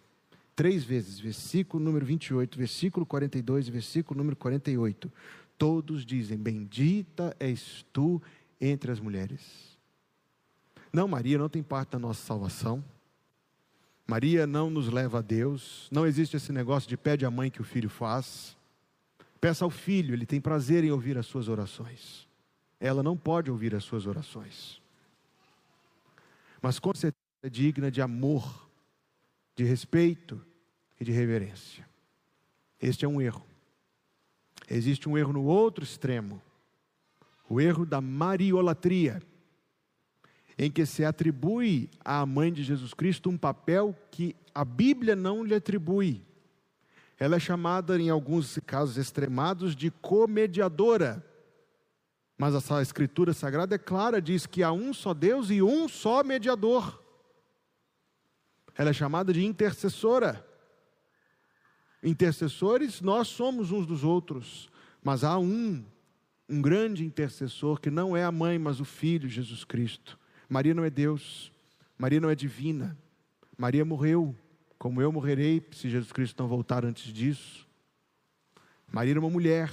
Três 0.55 0.85
vezes, 0.85 1.19
versículo 1.19 1.83
número 1.83 2.05
28, 2.05 2.59
versículo 2.59 3.07
42 3.07 3.69
e 3.69 3.71
versículo 3.71 4.19
número 4.19 4.37
48. 4.37 5.11
Todos 5.57 6.05
dizem: 6.05 6.37
Bendita 6.37 7.35
és 7.41 7.87
tu 7.91 8.21
entre 8.61 8.93
as 8.93 9.01
mulheres. 9.01 9.70
Não, 10.93 11.07
Maria 11.07 11.39
não 11.39 11.49
tem 11.49 11.63
parte 11.63 11.91
da 11.91 11.99
nossa 11.99 12.25
salvação. 12.25 12.85
Maria 14.07 14.47
não 14.47 14.69
nos 14.69 14.89
leva 14.89 15.19
a 15.19 15.23
Deus. 15.23 15.89
Não 15.91 16.07
existe 16.07 16.37
esse 16.37 16.53
negócio 16.53 16.89
de 16.89 16.97
pede 16.97 17.25
à 17.25 17.31
mãe 17.31 17.51
que 17.51 17.61
o 17.61 17.65
filho 17.65 17.89
faz. 17.89 18.57
Peça 19.41 19.65
ao 19.65 19.71
filho, 19.71 20.15
ele 20.15 20.27
tem 20.27 20.41
prazer 20.41 20.83
em 20.85 20.91
ouvir 20.91 21.17
as 21.17 21.27
suas 21.27 21.49
orações. 21.49 22.29
Ela 22.81 23.03
não 23.03 23.17
pode 23.17 23.51
ouvir 23.51 23.75
as 23.75 23.85
suas 23.85 24.07
orações. 24.07 24.83
Mas 26.61 26.79
com 26.79 26.93
certeza 26.95 27.17
é 27.43 27.49
digna 27.49 27.91
de 27.91 28.03
amor, 28.03 28.69
de 29.55 29.65
respeito 29.65 30.45
e 31.01 31.05
de 31.05 31.13
reverência. 31.13 31.89
Este 32.81 33.05
é 33.05 33.09
um 33.09 33.21
erro. 33.21 33.47
Existe 34.69 35.09
um 35.09 35.17
erro 35.17 35.33
no 35.33 35.45
outro 35.45 35.85
extremo. 35.85 36.41
O 37.49 37.61
erro 37.61 37.87
da 37.87 38.01
mariolatria 38.01 39.23
em 40.63 40.71
que 40.71 40.85
se 40.85 41.03
atribui 41.03 41.89
à 42.05 42.27
mãe 42.27 42.53
de 42.53 42.63
Jesus 42.63 42.93
Cristo 42.93 43.31
um 43.31 43.39
papel 43.39 43.97
que 44.11 44.37
a 44.55 44.63
Bíblia 44.63 45.17
não 45.17 45.43
lhe 45.43 45.55
atribui. 45.55 46.23
Ela 47.19 47.37
é 47.37 47.41
chamada, 47.41 47.99
em 47.99 48.11
alguns 48.11 48.59
casos 48.67 48.99
extremados, 48.99 49.75
de 49.75 49.91
comediadora. 49.91 51.25
Mas 52.37 52.71
a 52.71 52.83
Escritura 52.83 53.33
Sagrada 53.33 53.77
é 53.77 53.79
clara, 53.79 54.21
diz 54.21 54.45
que 54.45 54.63
há 54.63 54.71
um 54.71 54.93
só 54.93 55.15
Deus 55.15 55.49
e 55.49 55.63
um 55.63 55.89
só 55.89 56.23
mediador. 56.23 57.03
Ela 58.77 58.91
é 58.91 58.93
chamada 58.93 59.33
de 59.33 59.43
intercessora. 59.43 60.47
Intercessores, 62.03 63.01
nós 63.01 63.29
somos 63.29 63.73
uns 63.73 63.87
dos 63.87 64.05
outros, 64.05 64.69
mas 65.03 65.25
há 65.25 65.39
um, 65.39 65.83
um 66.47 66.61
grande 66.61 67.03
intercessor 67.03 67.81
que 67.81 67.91
não 67.91 68.15
é 68.15 68.25
a 68.25 68.31
mãe, 68.31 68.59
mas 68.59 68.79
o 68.79 68.85
Filho, 68.85 69.27
Jesus 69.27 69.65
Cristo. 69.65 70.21
Maria 70.51 70.75
não 70.75 70.85
é 70.85 70.91
Deus, 70.91 71.53
Maria 71.97 72.21
não 72.21 72.29
é 72.29 72.35
divina. 72.35 72.99
Maria 73.57 73.85
morreu, 73.85 74.35
como 74.77 75.01
eu 75.01 75.13
morrerei 75.13 75.65
se 75.71 75.89
Jesus 75.89 76.11
Cristo 76.11 76.43
não 76.43 76.49
voltar 76.49 76.85
antes 76.85 77.13
disso. 77.13 77.69
Maria 78.91 79.13
era 79.13 79.21
uma 79.21 79.31
mulher 79.31 79.71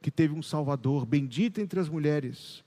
que 0.00 0.10
teve 0.10 0.32
um 0.32 0.42
Salvador, 0.42 1.04
bendita 1.04 1.60
entre 1.60 1.78
as 1.78 1.90
mulheres. 1.90 2.64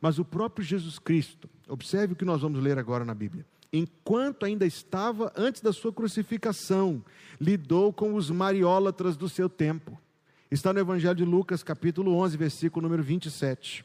Mas 0.00 0.18
o 0.18 0.24
próprio 0.24 0.66
Jesus 0.66 0.98
Cristo, 0.98 1.48
observe 1.68 2.14
o 2.14 2.16
que 2.16 2.24
nós 2.24 2.42
vamos 2.42 2.60
ler 2.60 2.78
agora 2.78 3.04
na 3.04 3.14
Bíblia. 3.14 3.46
Enquanto 3.72 4.44
ainda 4.44 4.66
estava 4.66 5.32
antes 5.36 5.60
da 5.60 5.72
sua 5.72 5.92
crucificação, 5.92 7.04
lidou 7.40 7.92
com 7.92 8.14
os 8.14 8.28
mariólatras 8.28 9.16
do 9.16 9.28
seu 9.28 9.48
tempo. 9.48 9.96
Está 10.50 10.72
no 10.72 10.80
Evangelho 10.80 11.14
de 11.14 11.24
Lucas, 11.24 11.62
capítulo 11.62 12.14
11, 12.14 12.36
versículo 12.36 12.82
número 12.82 13.04
27. 13.04 13.84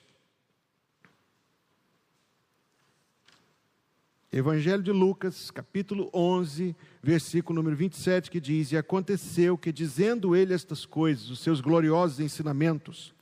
Evangelho 4.36 4.82
de 4.82 4.92
Lucas, 4.92 5.52
capítulo 5.52 6.10
11, 6.12 6.76
versículo 7.04 7.58
número 7.58 7.76
27, 7.76 8.32
que 8.32 8.40
diz: 8.40 8.72
E 8.72 8.78
aconteceu 8.78 9.56
que, 9.56 9.72
dizendo 9.72 10.36
ele 10.36 10.56
estas 10.56 10.88
coisas, 10.88 11.30
os 11.30 11.38
seus 11.40 11.62
gloriosos 11.62 12.20
ensinamentos, 12.20 13.14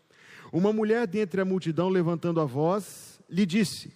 uma 0.54 0.72
mulher 0.72 1.06
dentre 1.06 1.42
a 1.42 1.46
multidão, 1.46 1.90
levantando 1.90 2.40
a 2.40 2.46
voz, 2.46 3.20
lhe 3.30 3.46
disse: 3.46 3.94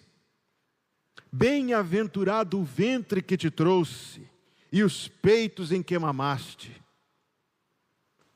Bem-aventurado 1.32 2.60
o 2.60 2.64
ventre 2.64 3.22
que 3.22 3.38
te 3.38 3.50
trouxe, 3.50 4.28
e 4.70 4.82
os 4.82 5.08
peitos 5.08 5.72
em 5.72 5.82
que 5.82 5.98
mamaste. 5.98 6.82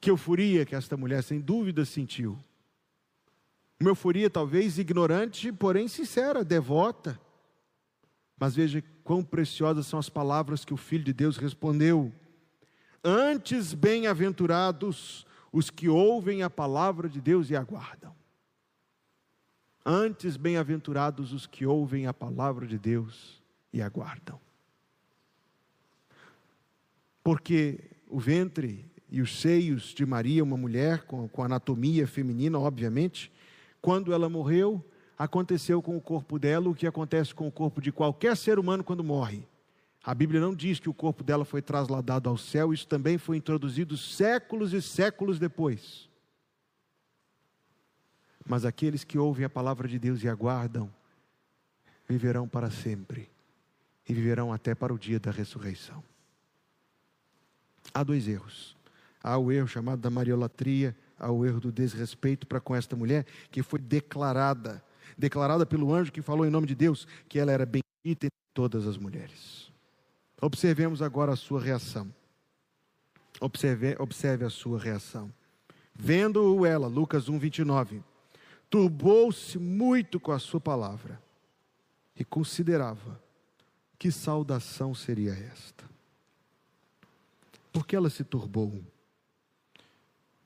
Que 0.00 0.08
euforia 0.08 0.64
que 0.64 0.74
esta 0.74 0.96
mulher, 0.96 1.22
sem 1.22 1.38
dúvida, 1.38 1.84
sentiu. 1.84 2.38
Uma 3.78 3.90
euforia 3.90 4.30
talvez 4.30 4.78
ignorante, 4.78 5.52
porém 5.52 5.86
sincera, 5.86 6.42
devota. 6.42 7.20
Mas 8.40 8.56
veja 8.56 8.82
quão 9.04 9.22
preciosas 9.22 9.86
são 9.86 9.98
as 9.98 10.08
palavras 10.08 10.64
que 10.64 10.72
o 10.72 10.78
Filho 10.78 11.04
de 11.04 11.12
Deus 11.12 11.36
respondeu. 11.36 12.10
Antes 13.04 13.74
bem-aventurados 13.74 15.26
os 15.52 15.68
que 15.68 15.90
ouvem 15.90 16.42
a 16.42 16.48
palavra 16.48 17.06
de 17.06 17.20
Deus 17.20 17.50
e 17.50 17.56
aguardam. 17.56 18.14
Antes 19.84 20.38
bem-aventurados 20.38 21.34
os 21.34 21.46
que 21.46 21.66
ouvem 21.66 22.06
a 22.06 22.14
palavra 22.14 22.66
de 22.66 22.78
Deus 22.78 23.42
e 23.74 23.82
aguardam. 23.82 24.40
Porque 27.22 27.90
o 28.08 28.18
ventre 28.18 28.90
e 29.10 29.20
os 29.20 29.38
seios 29.38 29.92
de 29.94 30.06
Maria, 30.06 30.42
uma 30.42 30.56
mulher 30.56 31.04
com, 31.04 31.28
com 31.28 31.44
anatomia 31.44 32.06
feminina, 32.06 32.58
obviamente, 32.58 33.30
quando 33.82 34.14
ela 34.14 34.30
morreu, 34.30 34.82
aconteceu 35.20 35.82
com 35.82 35.98
o 35.98 36.00
corpo 36.00 36.38
dela 36.38 36.70
o 36.70 36.74
que 36.74 36.86
acontece 36.86 37.34
com 37.34 37.46
o 37.46 37.52
corpo 37.52 37.78
de 37.82 37.92
qualquer 37.92 38.34
ser 38.34 38.58
humano 38.58 38.82
quando 38.82 39.04
morre. 39.04 39.46
A 40.02 40.14
Bíblia 40.14 40.40
não 40.40 40.54
diz 40.54 40.80
que 40.80 40.88
o 40.88 40.94
corpo 40.94 41.22
dela 41.22 41.44
foi 41.44 41.60
trasladado 41.60 42.26
ao 42.26 42.38
céu, 42.38 42.72
isso 42.72 42.88
também 42.88 43.18
foi 43.18 43.36
introduzido 43.36 43.98
séculos 43.98 44.72
e 44.72 44.80
séculos 44.80 45.38
depois. 45.38 46.08
Mas 48.48 48.64
aqueles 48.64 49.04
que 49.04 49.18
ouvem 49.18 49.44
a 49.44 49.50
palavra 49.50 49.86
de 49.86 49.98
Deus 49.98 50.22
e 50.22 50.28
aguardam, 50.28 50.90
viverão 52.08 52.48
para 52.48 52.70
sempre 52.70 53.28
e 54.08 54.14
viverão 54.14 54.50
até 54.50 54.74
para 54.74 54.94
o 54.94 54.98
dia 54.98 55.20
da 55.20 55.30
ressurreição. 55.30 56.02
Há 57.92 58.02
dois 58.02 58.26
erros. 58.26 58.74
Há 59.22 59.36
o 59.36 59.52
erro 59.52 59.68
chamado 59.68 60.00
da 60.00 60.08
mariolatria, 60.08 60.96
há 61.18 61.30
o 61.30 61.44
erro 61.44 61.60
do 61.60 61.70
desrespeito 61.70 62.46
para 62.46 62.58
com 62.58 62.74
esta 62.74 62.96
mulher, 62.96 63.26
que 63.50 63.62
foi 63.62 63.78
declarada, 63.78 64.82
declarada 65.16 65.64
pelo 65.64 65.92
anjo 65.94 66.12
que 66.12 66.22
falou 66.22 66.46
em 66.46 66.50
nome 66.50 66.66
de 66.66 66.74
Deus, 66.74 67.06
que 67.28 67.38
ela 67.38 67.52
era 67.52 67.66
bendita 67.66 67.86
entre 68.04 68.30
todas 68.54 68.86
as 68.86 68.96
mulheres. 68.96 69.70
Observemos 70.40 71.02
agora 71.02 71.32
a 71.32 71.36
sua 71.36 71.60
reação. 71.60 72.12
Observe, 73.40 73.96
observe 73.98 74.44
a 74.44 74.50
sua 74.50 74.78
reação. 74.78 75.32
Vendo-o 75.94 76.64
ela, 76.64 76.86
Lucas 76.86 77.28
1, 77.28 77.38
29, 77.38 78.02
turbou-se 78.70 79.58
muito 79.58 80.18
com 80.18 80.32
a 80.32 80.38
sua 80.38 80.60
palavra 80.60 81.20
e 82.16 82.24
considerava 82.24 83.20
que 83.98 84.10
saudação 84.10 84.94
seria 84.94 85.32
esta. 85.32 85.84
Por 87.72 87.86
que 87.86 87.94
ela 87.94 88.10
se 88.10 88.24
turbou? 88.24 88.82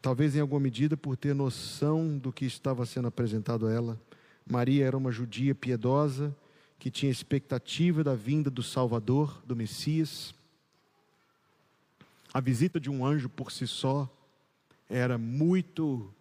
Talvez 0.03 0.37
em 0.37 0.41
alguma 0.41 0.61
medida 0.61 0.97
por 0.97 1.17
ter 1.17 1.35
noção 1.35 2.19
do 2.19 2.33
que 2.33 2.45
estava 2.45 2.85
sendo 2.85 3.09
apresentado 3.09 3.67
a 3.67 3.73
ela. 3.73 4.01
Maria 4.47 4.87
era 4.87 4.97
uma 4.97 5.11
judia 5.11 5.55
piedosa 5.55 6.35
que 6.79 6.91
tinha 6.91 7.11
expectativa 7.11 8.05
da 8.05 8.15
vinda 8.15 8.51
do 8.51 8.63
Salvador, 8.63 9.43
do 9.47 9.57
Messias. 9.57 10.35
A 12.33 12.41
visita 12.41 12.79
de 12.79 12.91
um 12.91 13.07
anjo 13.07 13.29
por 13.29 13.51
si 13.51 13.67
só 13.67 14.09
era 14.89 15.17
muito 15.17 16.13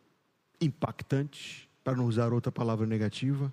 impactante, 0.61 1.69
para 1.83 1.97
não 1.97 2.07
usar 2.07 2.31
outra 2.31 2.51
palavra 2.51 2.87
negativa. 2.87 3.51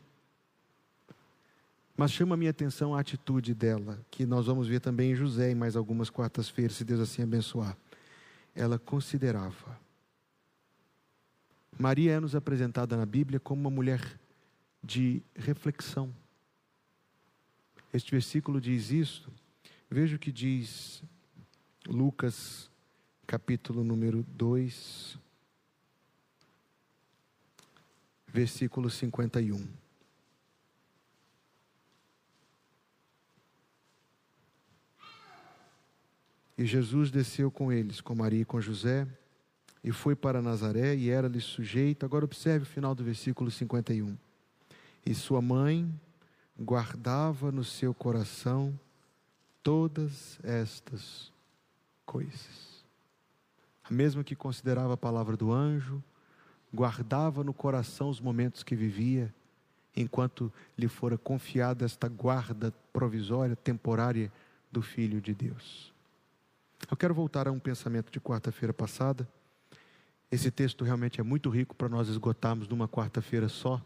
Mas 1.96 2.12
chama 2.12 2.35
a 2.35 2.38
minha 2.38 2.50
atenção 2.50 2.94
a 2.94 3.00
atitude 3.00 3.54
dela, 3.54 3.98
que 4.11 4.24
nós 4.24 4.46
vamos 4.46 4.68
ver 4.68 4.80
também 4.80 5.11
em 5.11 5.14
José 5.16 5.50
em 5.50 5.54
mais 5.54 5.74
algumas 5.76 6.09
quartas-feiras, 6.09 6.76
se 6.76 6.85
Deus 6.85 7.00
assim 7.00 7.22
abençoar. 7.22 7.76
Ela 8.54 8.78
considerava. 8.78 9.78
Maria 11.78 12.12
é 12.12 12.20
nos 12.20 12.37
apresentada 12.37 12.96
na 12.96 13.04
Bíblia 13.04 13.40
como 13.40 13.61
uma 13.61 13.70
mulher 13.70 14.00
de 14.82 15.22
reflexão. 15.34 16.14
Este 17.92 18.10
versículo 18.10 18.60
diz 18.60 18.90
isso. 18.90 19.32
Veja 19.90 20.16
o 20.16 20.18
que 20.18 20.30
diz 20.30 21.02
Lucas, 21.86 22.70
capítulo 23.26 23.82
número 23.82 24.22
2, 24.22 25.18
versículo 28.28 28.88
51. 28.88 29.66
E 36.56 36.66
Jesus 36.66 37.10
desceu 37.10 37.50
com 37.50 37.72
eles, 37.72 38.00
com 38.00 38.14
Maria 38.14 38.42
e 38.42 38.44
com 38.44 38.60
José, 38.60 39.08
e 39.82 39.90
foi 39.90 40.14
para 40.14 40.42
Nazaré, 40.42 40.94
e 40.94 41.08
era-lhe 41.08 41.40
sujeito. 41.40 42.04
Agora 42.04 42.24
observe 42.24 42.64
o 42.64 42.68
final 42.68 42.94
do 42.94 43.02
versículo 43.02 43.50
51. 43.50 44.29
E 45.04 45.14
sua 45.14 45.40
mãe 45.40 45.92
guardava 46.58 47.50
no 47.50 47.64
seu 47.64 47.94
coração 47.94 48.78
todas 49.62 50.38
estas 50.42 51.32
coisas. 52.04 52.84
A 53.84 53.92
mesma 53.92 54.22
que 54.22 54.36
considerava 54.36 54.94
a 54.94 54.96
palavra 54.96 55.36
do 55.36 55.52
anjo, 55.52 56.02
guardava 56.72 57.42
no 57.42 57.52
coração 57.52 58.08
os 58.08 58.20
momentos 58.20 58.62
que 58.62 58.76
vivia, 58.76 59.34
enquanto 59.96 60.52
lhe 60.78 60.86
fora 60.86 61.18
confiada 61.18 61.84
esta 61.84 62.08
guarda 62.08 62.72
provisória, 62.92 63.56
temporária 63.56 64.32
do 64.70 64.80
Filho 64.80 65.20
de 65.20 65.34
Deus. 65.34 65.92
Eu 66.88 66.96
quero 66.96 67.12
voltar 67.12 67.48
a 67.48 67.52
um 67.52 67.58
pensamento 67.58 68.10
de 68.10 68.20
quarta-feira 68.20 68.72
passada. 68.72 69.28
Esse 70.30 70.50
texto 70.50 70.84
realmente 70.84 71.20
é 71.20 71.24
muito 71.24 71.50
rico 71.50 71.74
para 71.74 71.88
nós 71.88 72.08
esgotarmos 72.08 72.68
numa 72.68 72.88
quarta-feira 72.88 73.48
só. 73.48 73.84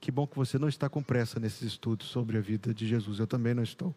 Que 0.00 0.10
bom 0.10 0.26
que 0.26 0.36
você 0.36 0.58
não 0.58 0.68
está 0.68 0.88
com 0.88 1.02
pressa 1.02 1.38
nesses 1.38 1.62
estudos 1.62 2.06
sobre 2.08 2.38
a 2.38 2.40
vida 2.40 2.72
de 2.72 2.86
Jesus. 2.86 3.18
Eu 3.18 3.26
também 3.26 3.52
não 3.52 3.62
estou. 3.62 3.94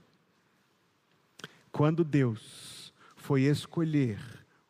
Quando 1.72 2.04
Deus 2.04 2.94
foi 3.16 3.44
escolher 3.44 4.20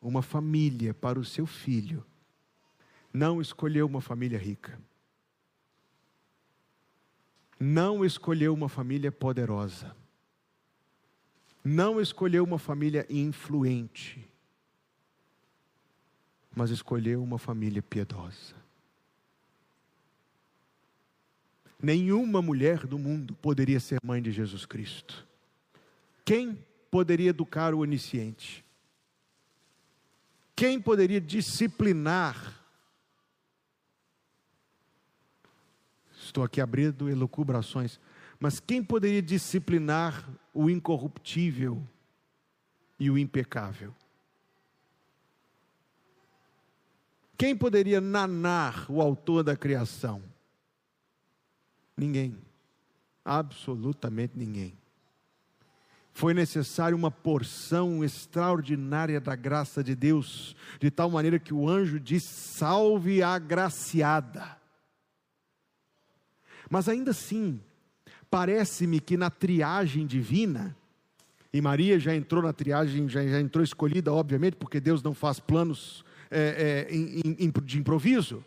uma 0.00 0.22
família 0.22 0.94
para 0.94 1.18
o 1.18 1.24
seu 1.24 1.44
filho, 1.44 2.06
não 3.12 3.40
escolheu 3.40 3.86
uma 3.86 4.00
família 4.00 4.38
rica. 4.38 4.80
Não 7.58 8.04
escolheu 8.04 8.54
uma 8.54 8.68
família 8.68 9.10
poderosa. 9.10 9.94
Não 11.64 12.00
escolheu 12.00 12.44
uma 12.44 12.58
família 12.58 13.06
influente. 13.08 14.28
Mas 16.54 16.70
escolheu 16.70 17.22
uma 17.22 17.38
família 17.38 17.82
piedosa. 17.82 18.63
Nenhuma 21.80 22.40
mulher 22.40 22.86
do 22.86 22.98
mundo 22.98 23.34
poderia 23.34 23.80
ser 23.80 23.98
mãe 24.02 24.22
de 24.22 24.32
Jesus 24.32 24.64
Cristo. 24.64 25.26
Quem 26.24 26.58
poderia 26.90 27.30
educar 27.30 27.74
o 27.74 27.80
onisciente? 27.80 28.64
Quem 30.56 30.80
poderia 30.80 31.20
disciplinar? 31.20 32.62
Estou 36.16 36.42
aqui 36.42 36.60
abrindo 36.60 37.08
elucubrações, 37.08 38.00
mas 38.40 38.60
quem 38.60 38.82
poderia 38.82 39.20
disciplinar 39.20 40.28
o 40.52 40.70
incorruptível 40.70 41.82
e 42.98 43.10
o 43.10 43.18
impecável? 43.18 43.94
Quem 47.36 47.56
poderia 47.56 48.00
nanar 48.00 48.90
o 48.90 49.02
autor 49.02 49.42
da 49.42 49.56
criação? 49.56 50.22
Ninguém. 51.96 52.36
Absolutamente 53.24 54.34
ninguém. 54.36 54.74
Foi 56.12 56.32
necessário 56.32 56.96
uma 56.96 57.10
porção 57.10 58.04
extraordinária 58.04 59.20
da 59.20 59.34
graça 59.34 59.82
de 59.82 59.96
Deus, 59.96 60.54
de 60.80 60.88
tal 60.90 61.10
maneira 61.10 61.40
que 61.40 61.52
o 61.52 61.68
anjo 61.68 61.98
diz: 61.98 62.22
salve 62.22 63.22
a 63.22 63.30
agraciada. 63.30 64.56
Mas 66.70 66.88
ainda 66.88 67.10
assim, 67.10 67.60
parece-me 68.30 69.00
que 69.00 69.16
na 69.16 69.28
triagem 69.28 70.06
divina, 70.06 70.76
e 71.52 71.60
Maria 71.60 71.98
já 71.98 72.14
entrou 72.14 72.42
na 72.42 72.52
triagem, 72.52 73.08
já, 73.08 73.26
já 73.26 73.40
entrou 73.40 73.64
escolhida, 73.64 74.12
obviamente, 74.12 74.56
porque 74.56 74.80
Deus 74.80 75.02
não 75.02 75.14
faz 75.14 75.40
planos 75.40 76.04
é, 76.30 76.86
é, 76.88 77.60
de 77.62 77.78
improviso. 77.78 78.44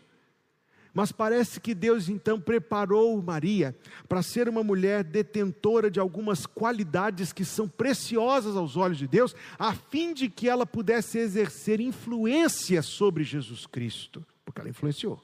Mas 0.94 1.12
parece 1.12 1.60
que 1.60 1.74
Deus 1.74 2.08
então 2.08 2.40
preparou 2.40 3.20
Maria 3.22 3.76
para 4.08 4.22
ser 4.22 4.48
uma 4.48 4.64
mulher 4.64 5.04
detentora 5.04 5.90
de 5.90 6.00
algumas 6.00 6.46
qualidades 6.46 7.32
que 7.32 7.44
são 7.44 7.68
preciosas 7.68 8.56
aos 8.56 8.76
olhos 8.76 8.98
de 8.98 9.06
Deus, 9.06 9.34
a 9.58 9.74
fim 9.74 10.12
de 10.14 10.28
que 10.28 10.48
ela 10.48 10.66
pudesse 10.66 11.18
exercer 11.18 11.80
influência 11.80 12.82
sobre 12.82 13.22
Jesus 13.22 13.66
Cristo, 13.66 14.24
porque 14.44 14.60
ela 14.60 14.70
influenciou. 14.70 15.22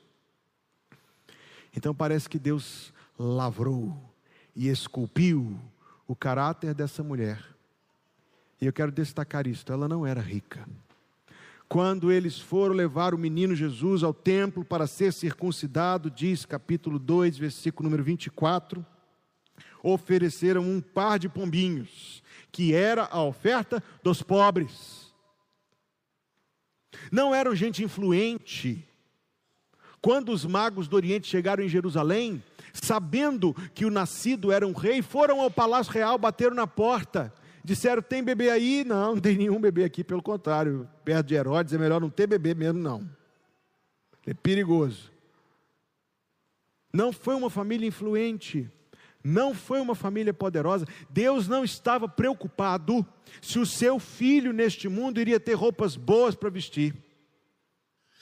Então 1.77 1.95
parece 1.95 2.29
que 2.29 2.39
Deus 2.39 2.93
lavrou 3.19 3.97
e 4.55 4.69
esculpiu 4.69 5.59
o 6.07 6.15
caráter 6.15 6.75
dessa 6.75 7.03
mulher 7.03 7.43
E 8.61 8.67
eu 8.67 8.73
quero 8.73 8.93
destacar 8.93 9.47
isto: 9.47 9.73
ela 9.73 9.89
não 9.89 10.07
era 10.07 10.21
rica. 10.21 10.67
Quando 11.75 12.13
eles 12.13 12.39
foram 12.39 12.73
levar 12.73 13.15
o 13.15 13.19
menino 13.19 13.53
Jesus 13.53 14.05
ao 14.05 14.15
templo 14.15 14.65
para 14.65 14.87
ser 14.87 15.13
circuncidado, 15.13 16.09
diz 16.09 16.47
capítulo 16.47 17.01
2, 17.01 17.37
versículo 17.37 17.89
número 17.89 18.05
24, 18.05 18.87
ofereceram 19.83 20.63
um 20.63 20.81
par 20.81 21.19
de 21.19 21.29
pombinhos, 21.29 22.23
que 22.53 22.73
era 22.73 23.09
a 23.11 23.21
oferta 23.25 23.83
dos 24.05 24.23
pobres. 24.23 25.13
Não 27.11 27.35
eram 27.35 27.57
gente 27.57 27.83
influente. 27.83 28.87
Quando 30.01 30.31
os 30.31 30.45
magos 30.45 30.87
do 30.87 30.95
Oriente 30.95 31.27
chegaram 31.27 31.65
em 31.65 31.69
Jerusalém, 31.69 32.41
sabendo 32.73 33.53
que 33.75 33.85
o 33.85 33.91
nascido 33.91 34.53
era 34.53 34.65
um 34.65 34.73
rei, 34.73 35.03
foram 35.03 35.41
ao 35.41 35.51
palácio 35.51 35.93
real, 35.93 36.19
bateram 36.19 36.55
na 36.55 36.69
porta 36.69 37.35
Disseram: 37.65 38.03
tem 38.03 38.23
bebê 38.23 38.51
aí? 38.51 38.85
Não, 38.85 39.15
não 39.15 39.21
tem 39.21 39.39
nenhum 39.39 39.59
bebê 39.59 39.85
aqui, 39.85 40.05
pelo 40.05 40.23
contrário, 40.23 40.87
perto 41.03 41.29
de 41.29 41.35
Herodes 41.35 41.73
é 41.73 41.79
melhor 41.79 41.99
não 41.99 42.11
ter 42.11 42.27
bebê 42.27 42.55
mesmo, 42.55 42.79
não. 42.79 43.09
É 44.27 44.35
perigoso. 44.35 45.11
Não 46.93 47.13
foi 47.13 47.35
uma 47.35 47.49
família 47.49 47.89
influente, 47.89 48.71
não 49.23 49.55
foi 49.55 49.81
uma 49.81 49.95
família 49.95 50.35
poderosa. 50.35 50.87
Deus 51.09 51.49
não 51.49 51.65
estava 51.65 52.07
preocupado 52.07 53.05
se 53.41 53.59
o 53.59 53.65
seu 53.65 53.99
filho 53.99 54.53
neste 54.53 54.87
mundo 54.87 55.19
iria 55.19 55.41
ter 55.41 55.55
roupas 55.55 55.97
boas 55.97 56.35
para 56.35 56.51
vestir. 56.51 56.95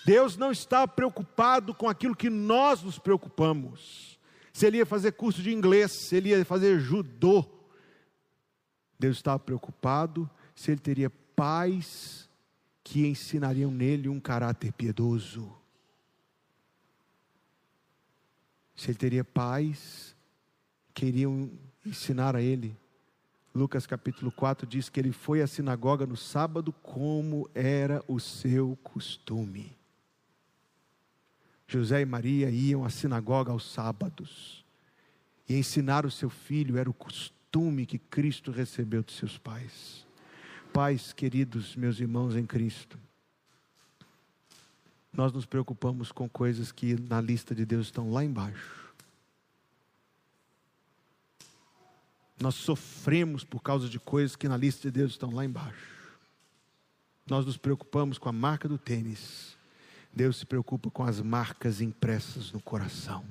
Deus 0.07 0.36
não 0.36 0.53
estava 0.53 0.86
preocupado 0.86 1.74
com 1.74 1.88
aquilo 1.88 2.16
que 2.16 2.30
nós 2.30 2.82
nos 2.82 2.99
preocupamos. 2.99 4.18
Se 4.53 4.66
ele 4.66 4.78
ia 4.78 4.86
fazer 4.86 5.12
curso 5.12 5.43
de 5.43 5.53
inglês, 5.53 5.93
se 5.93 6.16
ele 6.16 6.30
ia 6.30 6.45
fazer 6.45 6.78
judô, 6.78 7.45
Deus 8.99 9.16
estava 9.16 9.38
preocupado 9.38 10.28
se 10.55 10.70
ele 10.70 10.80
teria 10.80 11.11
pais 11.11 12.28
que 12.84 13.07
ensinariam 13.07 13.70
nele 13.70 14.09
um 14.09 14.20
caráter 14.20 14.72
piedoso. 14.72 15.53
Se 18.74 18.90
ele 18.90 18.99
teria 18.99 19.24
pais 19.24 20.16
que 20.95 21.07
iriam 21.07 21.51
ensinar 21.84 22.36
a 22.36 22.43
ele. 22.43 22.76
Lucas 23.55 23.86
capítulo 23.86 24.32
4 24.32 24.66
diz 24.66 24.88
que 24.88 24.99
ele 24.99 25.12
foi 25.12 25.43
à 25.43 25.47
sinagoga 25.47 26.07
no 26.07 26.16
sábado 26.16 26.72
como 26.72 27.49
era 27.55 28.03
o 28.09 28.18
seu 28.18 28.78
costume. 28.82 29.76
José 31.66 32.01
e 32.01 32.05
Maria 32.05 32.51
iam 32.51 32.84
à 32.84 32.90
sinagoga 32.90 33.53
aos 33.53 33.70
sábados 33.70 34.64
e 35.49 35.57
ensinar 35.57 36.07
o 36.07 36.11
seu 36.11 36.30
filho 36.30 36.76
era 36.76 36.88
o 36.88 36.95
costume 36.95 37.41
costume 37.53 37.84
que 37.84 37.98
Cristo 37.98 38.50
recebeu 38.50 39.03
de 39.03 39.12
seus 39.12 39.36
pais. 39.36 40.07
Pais 40.72 41.12
queridos, 41.12 41.76
meus 41.76 42.00
irmãos 42.00 42.34
em 42.34 42.46
Cristo, 42.46 42.98
nós 45.12 45.34
nos 45.34 45.44
preocupamos 45.44 46.11
com 46.11 46.26
coisas 46.26 46.72
que 46.72 46.98
na 46.98 47.20
lista 47.20 47.55
de 47.55 47.66
Deus 47.66 47.88
estão 47.88 48.11
lá 48.11 48.24
embaixo. 48.24 48.94
Nós 52.40 52.55
sofremos 52.55 53.44
por 53.44 53.61
causa 53.62 53.86
de 53.86 54.00
coisas 54.00 54.34
que 54.34 54.48
na 54.48 54.57
lista 54.57 54.90
de 54.90 54.98
Deus 54.98 55.12
estão 55.12 55.30
lá 55.30 55.44
embaixo. 55.44 55.92
Nós 57.28 57.44
nos 57.44 57.59
preocupamos 57.59 58.16
com 58.16 58.30
a 58.30 58.32
marca 58.32 58.66
do 58.66 58.78
tênis. 58.78 59.59
Deus 60.11 60.38
se 60.38 60.46
preocupa 60.46 60.90
com 60.90 61.05
as 61.05 61.20
marcas 61.20 61.82
impressas 61.82 62.50
no 62.50 62.62
coração. 62.62 63.22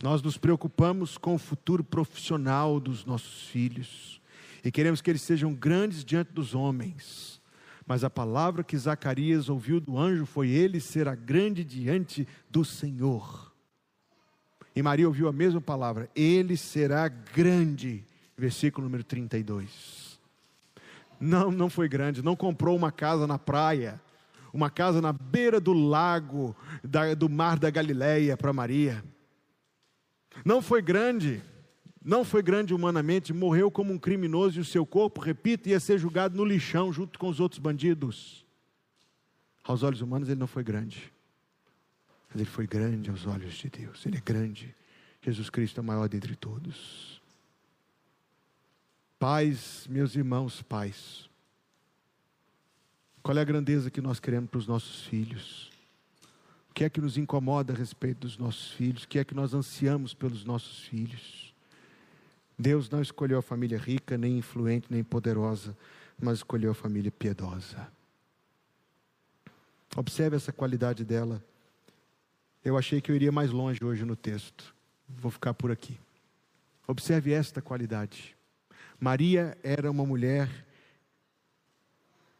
Nós 0.00 0.22
nos 0.22 0.38
preocupamos 0.38 1.18
com 1.18 1.34
o 1.34 1.38
futuro 1.38 1.82
profissional 1.82 2.78
dos 2.78 3.04
nossos 3.04 3.48
filhos 3.48 4.20
e 4.62 4.70
queremos 4.70 5.00
que 5.00 5.10
eles 5.10 5.22
sejam 5.22 5.52
grandes 5.52 6.04
diante 6.04 6.32
dos 6.32 6.54
homens. 6.54 7.40
Mas 7.84 8.04
a 8.04 8.10
palavra 8.10 8.62
que 8.62 8.76
Zacarias 8.76 9.48
ouviu 9.48 9.80
do 9.80 9.98
anjo 9.98 10.24
foi: 10.24 10.50
Ele 10.50 10.78
será 10.78 11.16
grande 11.16 11.64
diante 11.64 12.28
do 12.48 12.64
Senhor. 12.64 13.52
E 14.76 14.82
Maria 14.82 15.08
ouviu 15.08 15.26
a 15.26 15.32
mesma 15.32 15.60
palavra: 15.60 16.08
Ele 16.14 16.56
será 16.56 17.08
grande. 17.08 18.04
Versículo 18.36 18.84
número 18.84 19.02
32. 19.02 20.20
Não, 21.18 21.50
não 21.50 21.68
foi 21.68 21.88
grande, 21.88 22.22
não 22.22 22.36
comprou 22.36 22.76
uma 22.76 22.92
casa 22.92 23.26
na 23.26 23.36
praia, 23.36 24.00
uma 24.52 24.70
casa 24.70 25.00
na 25.00 25.12
beira 25.12 25.58
do 25.58 25.72
lago, 25.72 26.54
da, 26.84 27.14
do 27.14 27.28
mar 27.28 27.58
da 27.58 27.68
Galileia 27.68 28.36
para 28.36 28.52
Maria 28.52 29.02
não 30.44 30.62
foi 30.62 30.80
grande, 30.80 31.42
não 32.04 32.24
foi 32.24 32.42
grande 32.42 32.72
humanamente, 32.72 33.32
morreu 33.32 33.70
como 33.70 33.92
um 33.92 33.98
criminoso 33.98 34.58
e 34.58 34.60
o 34.60 34.64
seu 34.64 34.86
corpo, 34.86 35.20
repito, 35.20 35.68
ia 35.68 35.80
ser 35.80 35.98
julgado 35.98 36.36
no 36.36 36.44
lixão 36.44 36.92
junto 36.92 37.18
com 37.18 37.28
os 37.28 37.40
outros 37.40 37.58
bandidos. 37.58 38.44
Aos 39.64 39.82
olhos 39.82 40.00
humanos 40.00 40.28
ele 40.28 40.40
não 40.40 40.46
foi 40.46 40.64
grande, 40.64 41.12
mas 42.28 42.40
ele 42.40 42.50
foi 42.50 42.66
grande 42.66 43.10
aos 43.10 43.26
olhos 43.26 43.54
de 43.54 43.68
Deus. 43.68 44.06
Ele 44.06 44.16
é 44.16 44.22
grande. 44.24 44.74
Jesus 45.20 45.50
Cristo 45.50 45.78
é 45.78 45.82
o 45.82 45.84
maior 45.84 46.08
dentre 46.08 46.34
todos. 46.34 47.20
Pais, 49.18 49.86
meus 49.90 50.14
irmãos, 50.14 50.62
pais, 50.62 51.28
qual 53.22 53.36
é 53.36 53.40
a 53.40 53.44
grandeza 53.44 53.90
que 53.90 54.00
nós 54.00 54.20
queremos 54.20 54.48
para 54.48 54.58
os 54.58 54.66
nossos 54.66 55.04
filhos? 55.06 55.70
Que 56.78 56.84
é 56.84 56.88
que 56.88 57.00
nos 57.00 57.18
incomoda 57.18 57.72
a 57.72 57.76
respeito 57.76 58.20
dos 58.20 58.38
nossos 58.38 58.70
filhos, 58.70 59.02
o 59.02 59.08
que 59.08 59.18
é 59.18 59.24
que 59.24 59.34
nós 59.34 59.52
ansiamos 59.52 60.14
pelos 60.14 60.44
nossos 60.44 60.84
filhos. 60.84 61.52
Deus 62.56 62.88
não 62.88 63.02
escolheu 63.02 63.36
a 63.36 63.42
família 63.42 63.76
rica, 63.76 64.16
nem 64.16 64.38
influente, 64.38 64.86
nem 64.88 65.02
poderosa, 65.02 65.76
mas 66.16 66.38
escolheu 66.38 66.70
a 66.70 66.74
família 66.74 67.10
piedosa. 67.10 67.90
Observe 69.96 70.36
essa 70.36 70.52
qualidade 70.52 71.04
dela. 71.04 71.42
Eu 72.64 72.78
achei 72.78 73.00
que 73.00 73.10
eu 73.10 73.16
iria 73.16 73.32
mais 73.32 73.50
longe 73.50 73.84
hoje 73.84 74.04
no 74.04 74.14
texto. 74.14 74.72
Vou 75.08 75.32
ficar 75.32 75.54
por 75.54 75.72
aqui. 75.72 75.98
Observe 76.86 77.32
esta 77.32 77.60
qualidade. 77.60 78.36
Maria 79.00 79.58
era 79.64 79.90
uma 79.90 80.06
mulher 80.06 80.48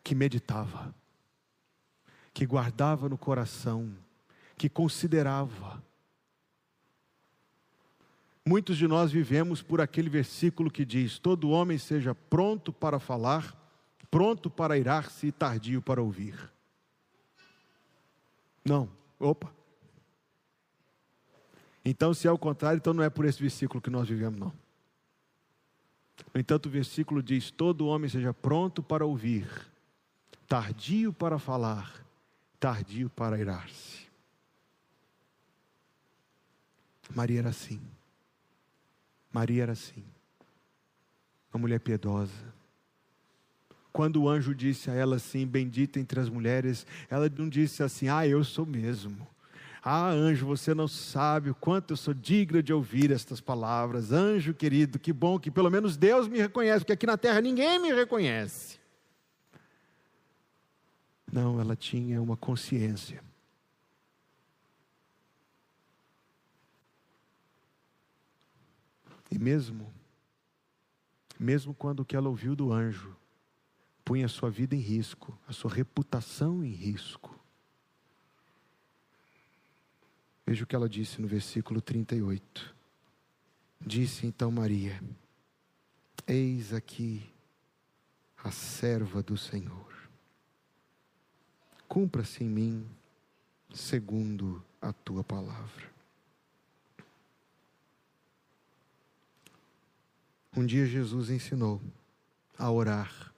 que 0.05 0.15
meditava, 0.15 0.95
que 2.33 2.47
guardava 2.47 3.09
no 3.09 3.19
coração 3.19 3.93
que 4.59 4.69
considerava. 4.69 5.83
Muitos 8.45 8.77
de 8.77 8.89
nós 8.89 9.13
vivemos 9.13 9.63
por 9.63 9.81
aquele 9.81 10.11
versículo 10.11 10.71
que 10.71 10.85
diz: 10.85 11.19
Todo 11.19 11.51
homem 11.51 11.79
seja 11.79 12.15
pronto 12.15 12.73
para 12.73 12.99
falar, 12.99 13.55
pronto 14.11 14.51
para 14.51 14.77
irar-se 14.77 15.29
e 15.29 15.33
tardio 15.33 15.81
para 15.81 16.03
ouvir. 16.03 16.35
Não, 18.65 18.89
opa. 19.21 19.55
Então, 21.85 22.13
se 22.13 22.27
é 22.27 22.33
o 22.33 22.39
contrário, 22.39 22.79
então 22.79 22.93
não 22.93 23.03
é 23.03 23.09
por 23.09 23.25
esse 23.25 23.41
versículo 23.41 23.81
que 23.81 23.91
nós 23.91 24.09
vivemos, 24.09 24.39
não. 24.39 24.53
No 26.35 26.41
entanto, 26.41 26.67
o 26.67 26.71
versículo 26.71 27.23
diz: 27.23 27.51
Todo 27.51 27.87
homem 27.87 28.11
seja 28.11 28.35
pronto 28.35 28.83
para 28.83 29.07
ouvir, 29.07 29.47
tardio 30.47 31.13
para 31.13 31.39
falar, 31.39 32.05
tardio 32.59 33.09
para 33.11 33.39
irar-se. 33.39 34.08
Maria 37.15 37.41
era 37.41 37.49
assim. 37.49 37.81
Maria 39.33 39.63
era 39.65 39.73
assim. 39.73 40.05
Uma 41.53 41.61
mulher 41.61 41.81
piedosa. 41.81 42.33
Quando 43.93 44.23
o 44.23 44.29
anjo 44.29 44.55
disse 44.55 44.91
a 44.91 44.95
ela 44.95 45.17
assim, 45.17 45.47
bendita 45.47 45.99
entre 45.99 46.21
as 46.21 46.29
mulheres, 46.29 46.87
ela 47.11 47.29
não 47.37 47.49
disse 47.49 47.83
assim, 47.83 48.09
ah, 48.09 48.27
eu 48.27 48.45
sou 48.45 48.65
mesmo. 48.65 49.27
Ah, 49.83 50.09
anjo, 50.09 50.47
você 50.47 50.75
não 50.75 50.87
sabe 50.87 51.51
o 51.51 51.55
quanto 51.55 51.93
eu 51.93 51.97
sou 51.97 52.13
digna 52.13 52.63
de 52.63 52.73
ouvir 52.73 53.11
estas 53.11 53.41
palavras. 53.41 54.13
Anjo 54.13 54.53
querido, 54.53 54.99
que 54.99 55.13
bom 55.13 55.39
que 55.39 55.51
pelo 55.51 55.71
menos 55.71 55.97
Deus 55.97 56.29
me 56.29 56.39
reconhece, 56.39 56.81
porque 56.81 56.93
aqui 56.93 57.07
na 57.07 57.17
terra 57.17 57.41
ninguém 57.41 57.79
me 57.81 57.93
reconhece. 57.93 58.79
Não, 61.33 61.61
ela 61.61 61.75
tinha 61.75 62.21
uma 62.21 62.37
consciência 62.37 63.23
E 69.31 69.39
mesmo, 69.39 69.93
mesmo 71.39 71.75
quando 71.75 72.01
o 72.01 72.05
que 72.05 72.17
ela 72.17 72.29
ouviu 72.29 72.57
do 72.57 72.73
anjo 72.73 73.15
punha 74.05 74.27
a 74.27 74.29
sua 74.29 74.51
vida 74.51 74.75
em 74.75 74.81
risco, 74.81 75.39
a 75.47 75.53
sua 75.53 75.71
reputação 75.71 76.65
em 76.65 76.73
risco. 76.73 77.39
Veja 80.47 80.65
o 80.65 80.67
que 80.67 80.75
ela 80.75 80.89
disse 80.89 81.21
no 81.21 81.29
versículo 81.29 81.81
38. 81.83 82.75
Disse 83.81 84.27
então 84.27 84.51
Maria: 84.51 84.99
Eis 86.27 86.73
aqui 86.73 87.23
a 88.43 88.51
serva 88.51 89.23
do 89.23 89.37
Senhor. 89.37 89.95
Cumpra-se 91.87 92.45
em 92.45 92.49
mim 92.49 92.89
segundo 93.75 94.65
a 94.81 94.93
tua 94.93 95.23
palavra. 95.23 95.98
Um 100.57 100.65
dia 100.65 100.87
Jesus 100.87 101.31
ensinou 101.31 101.81
a 102.59 102.71
orar. 102.71 103.33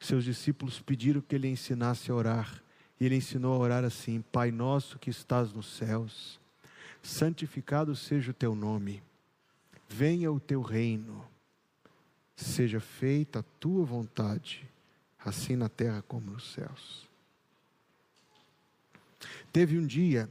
Seus 0.00 0.24
discípulos 0.24 0.80
pediram 0.80 1.20
que 1.20 1.34
ele 1.34 1.48
ensinasse 1.48 2.10
a 2.10 2.14
orar. 2.14 2.62
E 3.00 3.04
ele 3.06 3.16
ensinou 3.16 3.54
a 3.54 3.58
orar 3.58 3.84
assim: 3.84 4.22
Pai 4.32 4.50
nosso 4.50 4.98
que 4.98 5.10
estás 5.10 5.52
nos 5.52 5.66
céus, 5.66 6.40
santificado 7.02 7.94
seja 7.94 8.30
o 8.30 8.34
teu 8.34 8.54
nome, 8.54 9.02
venha 9.88 10.32
o 10.32 10.40
teu 10.40 10.60
reino, 10.60 11.24
seja 12.34 12.80
feita 12.80 13.40
a 13.40 13.44
tua 13.60 13.84
vontade, 13.84 14.68
assim 15.18 15.56
na 15.56 15.68
terra 15.68 16.02
como 16.02 16.30
nos 16.32 16.52
céus. 16.52 17.06
Teve 19.52 19.78
um 19.78 19.86
dia 19.86 20.28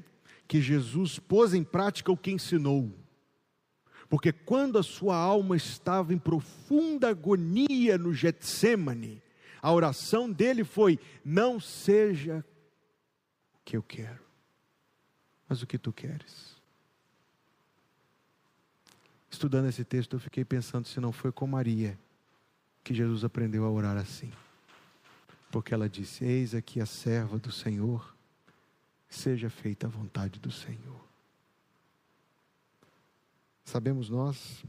que 0.48 0.62
Jesus 0.62 1.20
pôs 1.20 1.54
em 1.54 1.64
prática 1.64 2.12
o 2.12 2.18
que 2.18 2.32
ensinou. 2.32 2.92
Porque 4.10 4.32
quando 4.32 4.78
a 4.78 4.84
sua 4.84 5.16
alma 5.16 5.56
estava 5.56 6.14
em 6.14 6.18
profunda 6.18 7.10
agonia 7.10 7.98
no 7.98 8.14
Getsemane, 8.14 9.22
a 9.62 9.72
oração 9.72 10.32
dele 10.32 10.64
foi: 10.64 11.00
Não 11.26 11.60
seja 11.60 12.44
o 13.56 13.60
que 13.66 13.76
eu 13.76 13.84
quero, 13.84 14.24
mas 15.48 15.62
o 15.62 15.68
que 15.68 15.78
tu 15.78 15.92
queres. 15.92 16.56
Estudando 19.30 19.68
esse 19.68 19.84
texto, 19.84 20.16
eu 20.16 20.20
fiquei 20.20 20.46
pensando 20.46 20.88
se 20.88 21.00
não 21.00 21.12
foi 21.12 21.32
com 21.32 21.46
Maria 21.46 22.00
que 22.84 22.94
Jesus 22.94 23.26
aprendeu 23.26 23.66
a 23.66 23.70
orar 23.70 23.98
assim. 23.98 24.32
Porque 25.52 25.74
ela 25.74 25.90
disse: 25.90 26.24
Eis 26.24 26.56
aqui 26.56 26.80
a 26.80 26.86
serva 26.86 27.38
do 27.38 27.52
Senhor, 27.52 28.16
seja 29.10 29.50
feita 29.50 29.88
a 29.88 29.90
vontade 29.90 30.40
do 30.40 30.52
Senhor. 30.52 31.07
Sabemos 33.68 34.08
nós, 34.10 34.64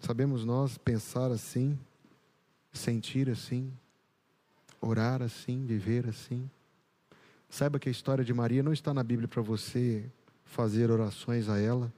sabemos 0.00 0.44
nós 0.44 0.76
pensar 0.76 1.30
assim, 1.30 1.78
sentir 2.72 3.30
assim, 3.30 3.72
orar 4.80 5.22
assim, 5.22 5.64
viver 5.64 6.08
assim. 6.08 6.50
Saiba 7.48 7.78
que 7.78 7.88
a 7.88 7.92
história 7.92 8.24
de 8.24 8.34
Maria 8.34 8.60
não 8.60 8.72
está 8.72 8.92
na 8.92 9.04
Bíblia 9.04 9.28
para 9.28 9.40
você 9.40 10.10
fazer 10.44 10.90
orações 10.90 11.48
a 11.48 11.60
ela, 11.60 11.92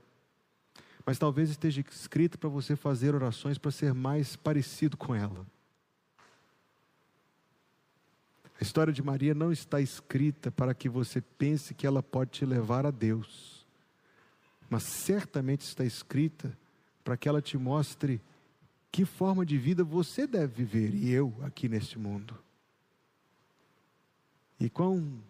mas 1.06 1.18
talvez 1.18 1.48
esteja 1.48 1.82
escrita 1.90 2.36
para 2.36 2.50
você 2.50 2.76
fazer 2.76 3.14
orações 3.14 3.56
para 3.56 3.70
ser 3.70 3.94
mais 3.94 4.36
parecido 4.36 4.94
com 4.94 5.14
ela. 5.14 5.46
A 8.60 8.62
história 8.62 8.92
de 8.92 9.02
Maria 9.02 9.32
não 9.32 9.50
está 9.50 9.80
escrita 9.80 10.50
para 10.50 10.74
que 10.74 10.86
você 10.86 11.22
pense 11.22 11.72
que 11.72 11.86
ela 11.86 12.02
pode 12.02 12.30
te 12.30 12.44
levar 12.44 12.84
a 12.84 12.90
Deus 12.90 13.53
mas 14.74 14.82
certamente 14.82 15.60
está 15.60 15.84
escrita 15.84 16.58
para 17.04 17.16
que 17.16 17.28
ela 17.28 17.40
te 17.40 17.56
mostre 17.56 18.20
que 18.90 19.04
forma 19.04 19.46
de 19.46 19.56
vida 19.56 19.84
você 19.84 20.26
deve 20.26 20.64
viver 20.64 20.92
e 20.92 21.12
eu 21.12 21.32
aqui 21.44 21.68
neste 21.68 21.96
mundo. 21.96 22.36
E 24.58 24.68
quão, 24.68 25.22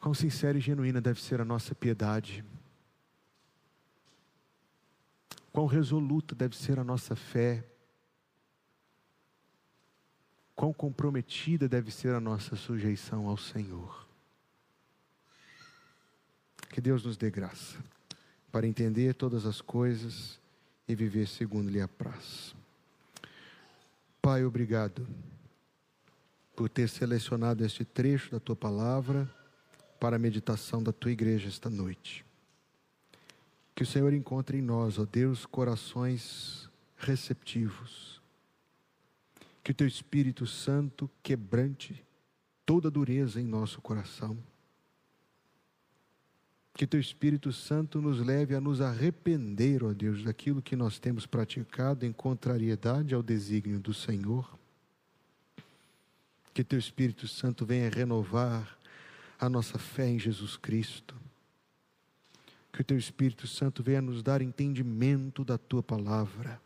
quão 0.00 0.12
sincera 0.12 0.58
e 0.58 0.60
genuína 0.60 1.00
deve 1.00 1.22
ser 1.22 1.40
a 1.40 1.44
nossa 1.44 1.76
piedade. 1.76 2.44
Quão 5.52 5.66
resoluta 5.66 6.34
deve 6.34 6.56
ser 6.56 6.80
a 6.80 6.84
nossa 6.84 7.14
fé. 7.14 7.64
Quão 10.56 10.72
comprometida 10.72 11.68
deve 11.68 11.92
ser 11.92 12.16
a 12.16 12.20
nossa 12.20 12.56
sujeição 12.56 13.28
ao 13.28 13.36
Senhor. 13.36 14.05
Que 16.70 16.80
Deus 16.80 17.04
nos 17.04 17.16
dê 17.16 17.30
graça 17.30 17.78
para 18.50 18.66
entender 18.66 19.14
todas 19.14 19.44
as 19.44 19.60
coisas 19.60 20.38
e 20.88 20.94
viver 20.94 21.26
segundo 21.28 21.70
lhe 21.70 21.80
apraz. 21.80 22.54
Pai, 24.22 24.44
obrigado 24.44 25.06
por 26.54 26.68
ter 26.68 26.88
selecionado 26.88 27.64
este 27.64 27.84
trecho 27.84 28.30
da 28.30 28.40
tua 28.40 28.56
palavra 28.56 29.30
para 30.00 30.16
a 30.16 30.18
meditação 30.18 30.82
da 30.82 30.92
tua 30.92 31.12
igreja 31.12 31.48
esta 31.48 31.68
noite. 31.68 32.24
Que 33.74 33.82
o 33.82 33.86
Senhor 33.86 34.12
encontre 34.14 34.58
em 34.58 34.62
nós, 34.62 34.98
ó 34.98 35.04
Deus, 35.04 35.44
corações 35.44 36.70
receptivos. 36.96 38.22
Que 39.62 39.72
o 39.72 39.74
teu 39.74 39.86
Espírito 39.86 40.46
Santo 40.46 41.10
quebrante 41.22 42.02
toda 42.64 42.90
dureza 42.90 43.40
em 43.40 43.44
nosso 43.44 43.80
coração 43.82 44.36
que 46.76 46.86
teu 46.86 47.00
Espírito 47.00 47.54
Santo 47.54 48.02
nos 48.02 48.20
leve 48.20 48.54
a 48.54 48.60
nos 48.60 48.82
arrepender, 48.82 49.82
ó 49.82 49.94
Deus, 49.94 50.22
daquilo 50.22 50.60
que 50.60 50.76
nós 50.76 50.98
temos 50.98 51.24
praticado 51.24 52.04
em 52.04 52.12
contrariedade 52.12 53.14
ao 53.14 53.22
desígnio 53.22 53.80
do 53.80 53.94
Senhor. 53.94 54.46
Que 56.52 56.62
teu 56.62 56.78
Espírito 56.78 57.26
Santo 57.26 57.64
venha 57.64 57.88
renovar 57.88 58.76
a 59.40 59.48
nossa 59.48 59.78
fé 59.78 60.06
em 60.06 60.18
Jesus 60.18 60.58
Cristo. 60.58 61.14
Que 62.70 62.82
o 62.82 62.84
teu 62.84 62.98
Espírito 62.98 63.46
Santo 63.46 63.82
venha 63.82 64.02
nos 64.02 64.22
dar 64.22 64.42
entendimento 64.42 65.46
da 65.46 65.56
tua 65.56 65.82
palavra. 65.82 66.60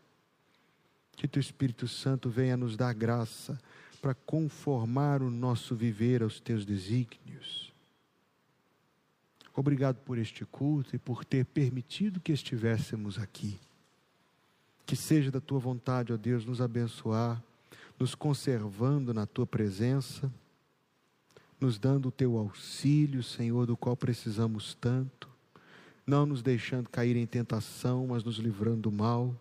Que 1.13 1.29
teu 1.29 1.39
Espírito 1.39 1.87
Santo 1.87 2.29
venha 2.29 2.57
nos 2.57 2.77
dar 2.77 2.93
graça 2.95 3.57
para 4.03 4.15
conformar 4.15 5.23
o 5.23 5.31
nosso 5.31 5.77
viver 5.77 6.21
aos 6.21 6.41
teus 6.41 6.65
desígnios 6.65 7.70
Obrigado 9.61 9.97
por 9.97 10.17
este 10.17 10.43
culto 10.47 10.97
e 10.97 10.99
por 10.99 11.23
ter 11.23 11.45
permitido 11.45 12.19
que 12.19 12.33
estivéssemos 12.33 13.19
aqui. 13.19 13.61
Que 14.87 14.97
seja 14.97 15.31
da 15.31 15.39
tua 15.39 15.59
vontade, 15.59 16.15
ó 16.15 16.17
Deus, 16.17 16.47
nos 16.47 16.63
abençoar, 16.63 17.43
nos 17.99 18.15
conservando 18.15 19.13
na 19.13 19.27
tua 19.27 19.47
presença, 19.47 20.33
nos 21.61 21.79
dando 21.79 22.09
o 22.09 22.11
teu 22.11 22.39
auxílio, 22.39 23.23
Senhor, 23.23 23.67
do 23.67 23.77
qual 23.77 23.95
precisamos 23.95 24.73
tanto, 24.81 25.29
não 26.07 26.25
nos 26.25 26.41
deixando 26.43 26.89
cair 26.89 27.15
em 27.15 27.27
tentação, 27.27 28.07
mas 28.07 28.25
nos 28.25 28.39
livrando 28.39 28.89
do 28.89 28.91
mal, 28.91 29.39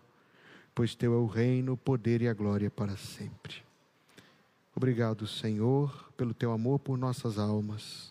pois 0.74 0.94
teu 0.94 1.14
é 1.14 1.16
o 1.16 1.24
reino, 1.24 1.72
o 1.72 1.78
poder 1.78 2.20
e 2.20 2.28
a 2.28 2.34
glória 2.34 2.70
para 2.70 2.94
sempre. 2.94 3.62
Obrigado, 4.76 5.26
Senhor, 5.26 6.12
pelo 6.14 6.34
teu 6.34 6.52
amor 6.52 6.78
por 6.78 6.98
nossas 6.98 7.38
almas. 7.38 8.09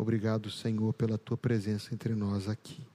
Obrigado, 0.00 0.50
Senhor, 0.50 0.94
pela 0.94 1.18
tua 1.18 1.36
presença 1.36 1.92
entre 1.92 2.14
nós 2.14 2.48
aqui. 2.48 2.86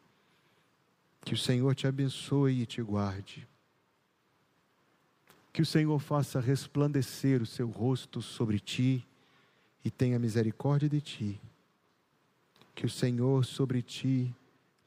Que 1.21 1.35
o 1.35 1.37
Senhor 1.37 1.75
te 1.75 1.85
abençoe 1.85 2.63
e 2.63 2.65
te 2.65 2.81
guarde. 2.81 3.47
Que 5.53 5.61
o 5.61 5.65
Senhor 5.67 5.99
faça 5.99 6.39
resplandecer 6.39 7.43
o 7.43 7.45
seu 7.45 7.69
rosto 7.69 8.23
sobre 8.23 8.59
ti 8.59 9.05
e 9.83 9.91
tenha 9.91 10.17
misericórdia 10.17 10.89
de 10.89 10.99
ti. 10.99 11.39
Que 12.73 12.87
o 12.87 12.89
Senhor 12.89 13.45
sobre 13.45 13.83
ti 13.83 14.33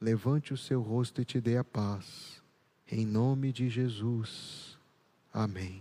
levante 0.01 0.53
o 0.53 0.57
seu 0.57 0.83
rosto 0.83 1.23
e 1.23 1.25
te 1.25 1.41
dê 1.41 1.57
a 1.57 1.63
paz. 1.63 2.43
Em 2.91 3.07
nome 3.07 3.53
de 3.53 3.69
Jesus. 3.69 4.77
Amém. 5.33 5.81